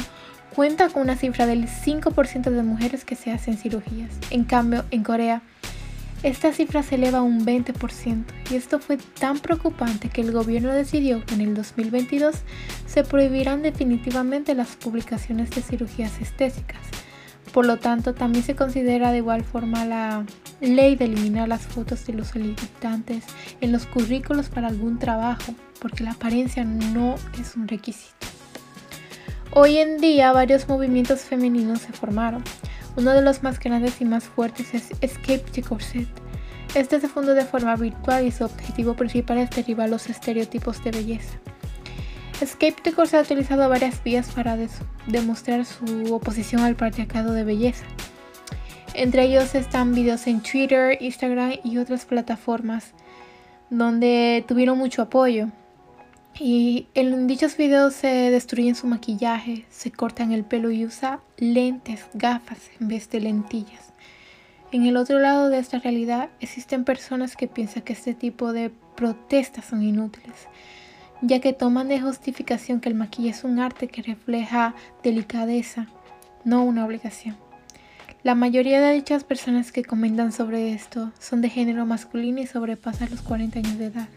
cuenta 0.54 0.88
con 0.88 1.02
una 1.02 1.16
cifra 1.16 1.46
del 1.46 1.66
5% 1.66 2.50
de 2.50 2.62
mujeres 2.62 3.04
que 3.04 3.16
se 3.16 3.32
hacen 3.32 3.58
cirugías. 3.58 4.10
En 4.30 4.44
cambio, 4.44 4.84
en 4.90 5.02
Corea, 5.02 5.42
esta 6.22 6.52
cifra 6.52 6.82
se 6.82 6.96
eleva 6.96 7.18
a 7.18 7.22
un 7.22 7.44
20% 7.46 8.24
y 8.50 8.56
esto 8.56 8.80
fue 8.80 8.96
tan 8.96 9.38
preocupante 9.38 10.08
que 10.08 10.20
el 10.20 10.32
gobierno 10.32 10.72
decidió 10.72 11.24
que 11.24 11.34
en 11.34 11.42
el 11.42 11.54
2022 11.54 12.34
se 12.86 13.04
prohibirán 13.04 13.62
definitivamente 13.62 14.54
las 14.54 14.74
publicaciones 14.76 15.50
de 15.50 15.62
cirugías 15.62 16.20
estéticas. 16.20 16.80
Por 17.52 17.66
lo 17.66 17.78
tanto, 17.78 18.14
también 18.14 18.44
se 18.44 18.54
considera 18.54 19.10
de 19.10 19.18
igual 19.18 19.42
forma 19.42 19.84
la 19.84 20.24
ley 20.60 20.96
de 20.96 21.06
eliminar 21.06 21.48
las 21.48 21.66
fotos 21.66 22.06
de 22.06 22.12
los 22.12 22.28
solicitantes 22.28 23.24
en 23.60 23.72
los 23.72 23.86
currículos 23.86 24.48
para 24.48 24.68
algún 24.68 24.98
trabajo, 24.98 25.54
porque 25.80 26.04
la 26.04 26.12
apariencia 26.12 26.64
no 26.64 27.14
es 27.40 27.56
un 27.56 27.66
requisito. 27.66 28.26
Hoy 29.52 29.78
en 29.78 29.98
día 29.98 30.32
varios 30.32 30.68
movimientos 30.68 31.20
femeninos 31.20 31.80
se 31.80 31.92
formaron. 31.92 32.44
Uno 32.96 33.12
de 33.12 33.22
los 33.22 33.42
más 33.42 33.58
grandes 33.58 34.00
y 34.00 34.04
más 34.04 34.24
fuertes 34.24 34.74
es 34.74 34.90
Escape 35.00 35.44
the 35.52 35.62
Corset. 35.62 36.08
Este 36.74 37.00
se 37.00 37.08
fundó 37.08 37.34
de 37.34 37.46
forma 37.46 37.74
virtual 37.76 38.26
y 38.26 38.30
su 38.30 38.44
objetivo 38.44 38.94
principal 38.94 39.38
es 39.38 39.50
derribar 39.50 39.88
los 39.88 40.10
estereotipos 40.10 40.84
de 40.84 40.90
belleza. 40.90 41.38
The 42.38 42.92
Corset 42.92 43.18
ha 43.18 43.22
utilizado 43.22 43.68
varias 43.68 44.00
vías 44.04 44.30
para 44.30 44.56
demostrar 45.08 45.64
su 45.64 46.14
oposición 46.14 46.62
al 46.62 46.76
patriarcado 46.76 47.32
de 47.32 47.42
belleza. 47.42 47.84
Entre 48.94 49.24
ellos 49.24 49.56
están 49.56 49.92
videos 49.92 50.24
en 50.28 50.40
Twitter, 50.40 50.96
Instagram 51.00 51.54
y 51.64 51.78
otras 51.78 52.04
plataformas 52.04 52.92
donde 53.70 54.44
tuvieron 54.46 54.78
mucho 54.78 55.02
apoyo. 55.02 55.48
Y 56.38 56.86
en 56.94 57.26
dichos 57.26 57.56
videos 57.56 57.94
se 57.94 58.30
destruyen 58.30 58.76
su 58.76 58.86
maquillaje, 58.86 59.64
se 59.68 59.90
cortan 59.90 60.30
el 60.30 60.44
pelo 60.44 60.70
y 60.70 60.84
usa 60.84 61.20
lentes, 61.38 62.06
gafas 62.14 62.70
en 62.80 62.86
vez 62.86 63.10
de 63.10 63.20
lentillas. 63.20 63.92
En 64.70 64.86
el 64.86 64.96
otro 64.96 65.18
lado 65.18 65.48
de 65.48 65.58
esta 65.58 65.80
realidad 65.80 66.30
existen 66.38 66.84
personas 66.84 67.34
que 67.34 67.48
piensan 67.48 67.82
que 67.82 67.94
este 67.94 68.14
tipo 68.14 68.52
de 68.52 68.70
protestas 68.94 69.64
son 69.64 69.82
inútiles, 69.82 70.46
ya 71.22 71.40
que 71.40 71.52
toman 71.52 71.88
de 71.88 72.00
justificación 72.00 72.80
que 72.80 72.88
el 72.88 72.94
maquillaje 72.94 73.38
es 73.38 73.44
un 73.44 73.58
arte 73.58 73.88
que 73.88 74.02
refleja 74.02 74.74
delicadeza, 75.02 75.86
no 76.44 76.62
una 76.64 76.84
obligación. 76.84 77.36
La 78.22 78.34
mayoría 78.34 78.80
de 78.80 78.94
dichas 78.94 79.24
personas 79.24 79.70
que 79.70 79.84
comentan 79.84 80.32
sobre 80.32 80.72
esto 80.72 81.12
son 81.20 81.40
de 81.40 81.50
género 81.50 81.86
masculino 81.86 82.40
y 82.40 82.46
sobrepasan 82.46 83.10
los 83.10 83.22
40 83.22 83.60
años 83.60 83.78
de 83.78 83.86
edad. 83.86 84.08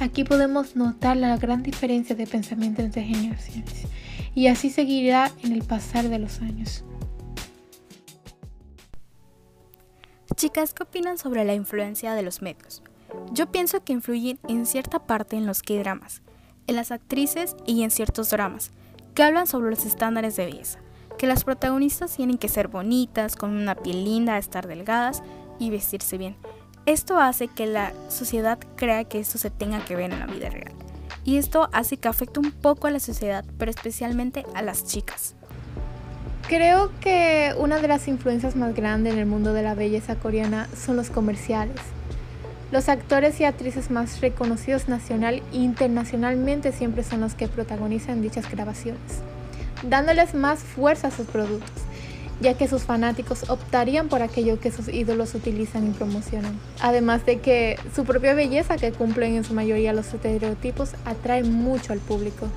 Aquí 0.00 0.24
podemos 0.24 0.76
notar 0.76 1.16
la 1.16 1.36
gran 1.36 1.62
diferencia 1.62 2.16
de 2.16 2.26
pensamiento 2.26 2.82
entre 2.82 3.04
generaciones 3.04 3.86
y 4.34 4.48
así 4.48 4.70
seguirá 4.70 5.30
en 5.42 5.52
el 5.52 5.62
pasar 5.62 6.08
de 6.08 6.18
los 6.18 6.40
años. 6.40 6.84
Chicas, 10.34 10.74
¿qué 10.74 10.82
opinan 10.82 11.16
sobre 11.16 11.44
la 11.44 11.54
influencia 11.54 12.14
de 12.14 12.22
los 12.22 12.42
medios? 12.42 12.82
Yo 13.32 13.52
pienso 13.52 13.84
que 13.84 13.92
influyen 13.92 14.38
en 14.48 14.66
cierta 14.66 15.06
parte 15.06 15.36
en 15.36 15.46
los 15.46 15.62
K-dramas, 15.62 16.22
en 16.66 16.76
las 16.76 16.90
actrices 16.90 17.56
y 17.66 17.82
en 17.82 17.90
ciertos 17.90 18.30
dramas, 18.30 18.72
que 19.14 19.22
hablan 19.22 19.46
sobre 19.46 19.70
los 19.70 19.84
estándares 19.86 20.36
de 20.36 20.46
belleza 20.46 20.84
que 21.18 21.26
las 21.26 21.44
protagonistas 21.44 22.14
tienen 22.14 22.38
que 22.38 22.48
ser 22.48 22.68
bonitas, 22.68 23.36
con 23.36 23.50
una 23.50 23.74
piel 23.74 24.04
linda, 24.04 24.38
estar 24.38 24.66
delgadas 24.66 25.22
y 25.58 25.70
vestirse 25.70 26.18
bien. 26.18 26.36
Esto 26.86 27.18
hace 27.18 27.48
que 27.48 27.66
la 27.66 27.92
sociedad 28.08 28.58
crea 28.76 29.04
que 29.04 29.20
esto 29.20 29.38
se 29.38 29.50
tenga 29.50 29.84
que 29.84 29.96
ver 29.96 30.12
en 30.12 30.18
la 30.18 30.26
vida 30.26 30.50
real. 30.50 30.72
Y 31.24 31.38
esto 31.38 31.68
hace 31.72 31.96
que 31.96 32.08
afecte 32.08 32.40
un 32.40 32.52
poco 32.52 32.86
a 32.86 32.90
la 32.90 33.00
sociedad, 33.00 33.44
pero 33.58 33.70
especialmente 33.70 34.44
a 34.54 34.60
las 34.60 34.84
chicas. 34.84 35.34
Creo 36.46 36.90
que 37.00 37.54
una 37.56 37.78
de 37.78 37.88
las 37.88 38.06
influencias 38.06 38.54
más 38.54 38.74
grandes 38.74 39.14
en 39.14 39.18
el 39.18 39.26
mundo 39.26 39.54
de 39.54 39.62
la 39.62 39.74
belleza 39.74 40.16
coreana 40.16 40.68
son 40.76 40.96
los 40.96 41.08
comerciales. 41.08 41.80
Los 42.74 42.88
actores 42.88 43.38
y 43.38 43.44
actrices 43.44 43.92
más 43.92 44.20
reconocidos 44.20 44.88
nacional 44.88 45.44
e 45.52 45.58
internacionalmente 45.58 46.72
siempre 46.72 47.04
son 47.04 47.20
los 47.20 47.36
que 47.36 47.46
protagonizan 47.46 48.20
dichas 48.20 48.50
grabaciones 48.50 49.22
dándoles 49.88 50.34
más 50.34 50.58
fuerza 50.58 51.06
a 51.06 51.10
sus 51.10 51.28
productos, 51.28 51.82
ya 52.40 52.54
que 52.54 52.66
sus 52.68 52.82
fanáticos 52.82 53.48
optarían 53.48 54.08
por 54.08 54.22
aquello 54.22 54.58
que 54.58 54.72
sus 54.72 54.88
ídolos 54.88 55.34
utilizan 55.34 55.86
y 55.86 55.90
promocionan. 55.90 56.58
Además 56.80 57.24
de 57.26 57.38
que 57.38 57.78
su 57.94 58.04
propia 58.04 58.34
belleza, 58.34 58.76
que 58.76 58.90
cumplen 58.92 59.36
en 59.36 59.44
su 59.44 59.54
mayoría 59.54 59.92
los 59.92 60.12
estereotipos, 60.12 60.94
atrae 61.04 61.44
mucho 61.44 61.92
al 61.92 62.00
público. 62.00 62.48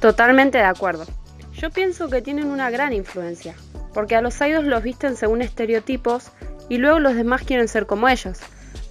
Totalmente 0.00 0.58
de 0.58 0.64
acuerdo. 0.64 1.04
Yo 1.52 1.70
pienso 1.70 2.08
que 2.08 2.22
tienen 2.22 2.46
una 2.46 2.70
gran 2.70 2.92
influencia, 2.92 3.54
porque 3.92 4.16
a 4.16 4.22
los 4.22 4.40
idols 4.40 4.66
los 4.66 4.82
visten 4.82 5.16
según 5.16 5.42
estereotipos 5.42 6.30
y 6.68 6.78
luego 6.78 6.98
los 6.98 7.14
demás 7.14 7.42
quieren 7.42 7.68
ser 7.68 7.86
como 7.86 8.08
ellos. 8.08 8.38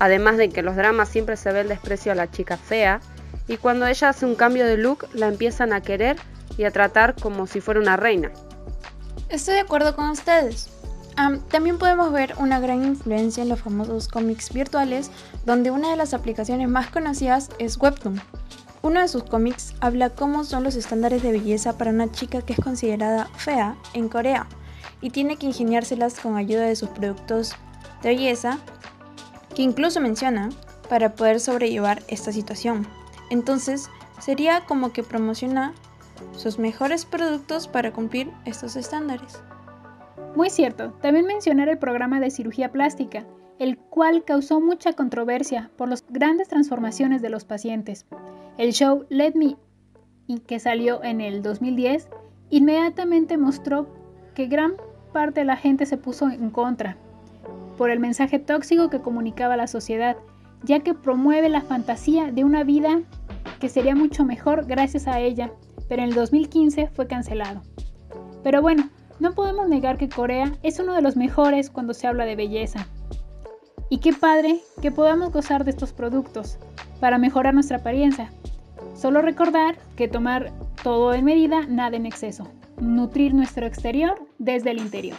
Además 0.02 0.38
de 0.38 0.50
que 0.50 0.64
los 0.64 0.76
dramas 0.76 1.10
siempre 1.10 1.38
se 1.38 1.52
ve 1.52 1.62
el 1.62 1.68
desprecio 1.68 2.12
a 2.12 2.16
la 2.16 2.32
chica 2.32 2.58
fea, 2.58 3.02
y 3.48 3.58
cuando 3.58 3.86
ella 3.86 4.10
hace 4.10 4.26
un 4.26 4.34
cambio 4.34 4.66
de 4.66 4.76
look 4.76 5.08
la 5.14 5.28
empiezan 5.28 5.74
a 5.74 5.82
querer 5.82 6.18
y 6.58 6.64
a 6.64 6.72
tratar 6.72 7.14
como 7.14 7.46
si 7.46 7.62
fuera 7.62 7.80
una 7.80 7.98
reina. 7.98 8.32
Estoy 9.30 9.54
de 9.54 9.60
acuerdo 9.60 9.96
con 9.96 10.10
ustedes. 10.10 10.72
también 11.52 11.78
podemos 11.78 12.12
ver 12.12 12.34
una 12.40 12.60
gran 12.60 12.84
influencia 12.84 13.44
en 13.44 13.50
los 13.50 13.62
famosos 13.62 14.08
cómics 14.08 14.52
virtuales, 14.52 15.12
donde 15.46 15.70
una 15.70 15.92
de 15.92 15.98
las 15.98 16.16
aplicaciones 16.16 16.68
más 16.68 16.90
conocidas 16.90 17.50
es 17.60 17.78
Webtoon. 17.78 18.20
Uno 18.82 19.02
de 19.02 19.08
sus 19.08 19.24
cómics 19.26 19.76
habla 19.82 20.10
cómo 20.10 20.46
son 20.46 20.64
los 20.64 20.74
estándares 20.76 21.22
de 21.22 21.32
belleza 21.32 21.78
para 21.78 21.92
una 21.92 22.12
chica 22.12 22.42
que 22.42 22.54
es 22.54 22.60
considerada 22.60 23.30
fea 23.38 23.76
en 23.94 24.10
Corea 24.10 24.48
y 25.00 25.12
tiene 25.12 25.38
que 25.38 25.46
ingeniárselas 25.46 26.20
con 26.20 26.38
ayuda 26.38 26.64
de 26.64 26.76
sus 26.76 26.90
productos 26.90 27.54
de 28.02 28.10
belleza, 28.10 28.58
que 29.56 29.62
incluso 29.62 30.02
menciona, 30.02 30.50
para 30.90 31.16
poder 31.16 31.40
sobrellevar 31.40 32.04
esta 32.10 32.34
situación. 32.34 32.86
Entonces, 33.30 33.90
sería 34.20 34.66
como 34.66 34.92
que 34.92 35.04
promociona 35.04 35.74
sus 36.36 36.60
mejores 36.60 37.06
productos 37.06 37.68
para 37.68 37.94
cumplir 37.94 38.30
estos 38.46 38.76
estándares. 38.76 39.42
Muy 40.36 40.50
cierto, 40.50 40.92
también 41.02 41.26
mencionar 41.26 41.70
el 41.70 41.78
programa 41.78 42.20
de 42.20 42.30
cirugía 42.30 42.72
plástica, 42.72 43.26
el 43.58 43.78
cual 43.78 44.24
causó 44.26 44.60
mucha 44.60 44.94
controversia 44.94 45.72
por 45.78 45.88
las 45.88 46.04
grandes 46.10 46.48
transformaciones 46.48 47.22
de 47.22 47.30
los 47.30 47.46
pacientes. 47.46 48.06
El 48.58 48.74
show 48.74 49.06
Let 49.10 49.34
Me, 49.36 49.56
que 50.48 50.60
salió 50.60 51.04
en 51.04 51.22
el 51.22 51.42
2010, 51.42 52.10
inmediatamente 52.50 53.38
mostró 53.38 53.88
que 54.36 54.48
gran 54.48 54.74
parte 55.14 55.42
de 55.42 55.46
la 55.46 55.58
gente 55.58 55.86
se 55.86 55.98
puso 55.98 56.30
en 56.30 56.50
contra 56.50 56.98
por 57.82 57.90
el 57.90 58.00
mensaje 58.00 58.38
tóxico 58.38 58.92
que 58.92 59.02
comunicaba 59.02 59.58
la 59.58 59.66
sociedad, 59.66 60.16
ya 60.62 60.82
que 60.82 60.94
promueve 60.94 61.50
la 61.50 61.62
fantasía 61.62 62.32
de 62.32 62.44
una 62.44 62.64
vida 62.64 63.02
que 63.60 63.70
sería 63.70 63.96
mucho 63.96 64.24
mejor 64.24 64.68
gracias 64.68 65.08
a 65.08 65.20
ella, 65.20 65.52
pero 65.90 66.04
en 66.04 66.10
el 66.10 66.14
2015 66.14 66.90
fue 66.94 67.08
cancelado. 67.08 67.64
Pero 68.44 68.62
bueno, 68.62 68.88
no 69.20 69.34
podemos 69.34 69.68
negar 69.68 69.98
que 69.98 70.10
Corea 70.10 70.52
es 70.62 70.78
uno 70.78 70.94
de 70.94 71.02
los 71.02 71.18
mejores 71.18 71.72
cuando 71.72 71.96
se 71.96 72.06
habla 72.06 72.26
de 72.26 72.36
belleza. 72.36 72.86
Y 73.90 73.98
qué 73.98 74.14
padre 74.14 74.60
que 74.80 74.92
podamos 74.92 75.32
gozar 75.32 75.64
de 75.64 75.72
estos 75.72 75.92
productos 75.92 76.60
para 77.00 77.18
mejorar 77.18 77.56
nuestra 77.56 77.78
apariencia. 77.78 78.32
Solo 78.94 79.24
recordar 79.24 79.80
que 79.96 80.08
tomar 80.08 80.52
todo 80.84 81.16
en 81.16 81.26
medida, 81.26 81.66
nada 81.68 81.98
en 81.98 82.06
exceso. 82.06 82.48
Nutrir 82.80 83.34
nuestro 83.34 83.66
exterior 83.66 84.20
desde 84.38 84.70
el 84.70 84.78
interior. 84.78 85.18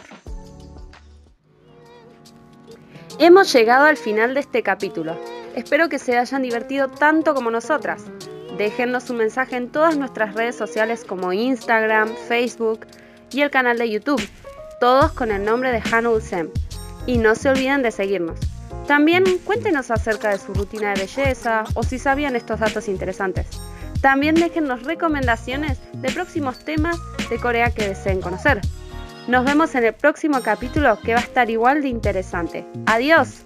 Hemos 3.19 3.53
llegado 3.53 3.85
al 3.85 3.97
final 3.97 4.33
de 4.33 4.39
este 4.39 4.63
capítulo. 4.63 5.15
Espero 5.55 5.87
que 5.87 5.99
se 5.99 6.17
hayan 6.17 6.41
divertido 6.41 6.87
tanto 6.87 7.35
como 7.35 7.51
nosotras. 7.51 8.05
Déjennos 8.57 9.09
un 9.11 9.17
mensaje 9.17 9.55
en 9.55 9.71
todas 9.71 9.95
nuestras 9.97 10.33
redes 10.33 10.55
sociales 10.55 11.05
como 11.07 11.31
Instagram, 11.31 12.09
Facebook 12.27 12.87
y 13.31 13.41
el 13.41 13.51
canal 13.51 13.77
de 13.77 13.89
YouTube, 13.89 14.21
todos 14.79 15.11
con 15.11 15.31
el 15.31 15.45
nombre 15.45 15.71
de 15.71 15.81
Hanu 15.91 16.19
Sem. 16.21 16.49
Y 17.05 17.19
no 17.19 17.35
se 17.35 17.49
olviden 17.49 17.83
de 17.83 17.91
seguirnos. 17.91 18.39
También 18.87 19.23
cuéntenos 19.45 19.91
acerca 19.91 20.31
de 20.31 20.39
su 20.39 20.53
rutina 20.53 20.93
de 20.93 21.01
belleza 21.01 21.65
o 21.75 21.83
si 21.83 21.99
sabían 21.99 22.35
estos 22.35 22.59
datos 22.59 22.87
interesantes. 22.87 23.47
También 24.01 24.35
déjennos 24.35 24.83
recomendaciones 24.83 25.77
de 25.93 26.11
próximos 26.11 26.57
temas 26.59 26.97
de 27.29 27.37
Corea 27.37 27.69
que 27.69 27.89
deseen 27.89 28.21
conocer. 28.21 28.59
Nos 29.27 29.45
vemos 29.45 29.73
en 29.75 29.85
el 29.85 29.93
próximo 29.93 30.41
capítulo 30.41 30.99
que 30.99 31.13
va 31.13 31.19
a 31.19 31.23
estar 31.23 31.49
igual 31.49 31.81
de 31.81 31.87
interesante. 31.87 32.65
Adiós. 32.85 33.45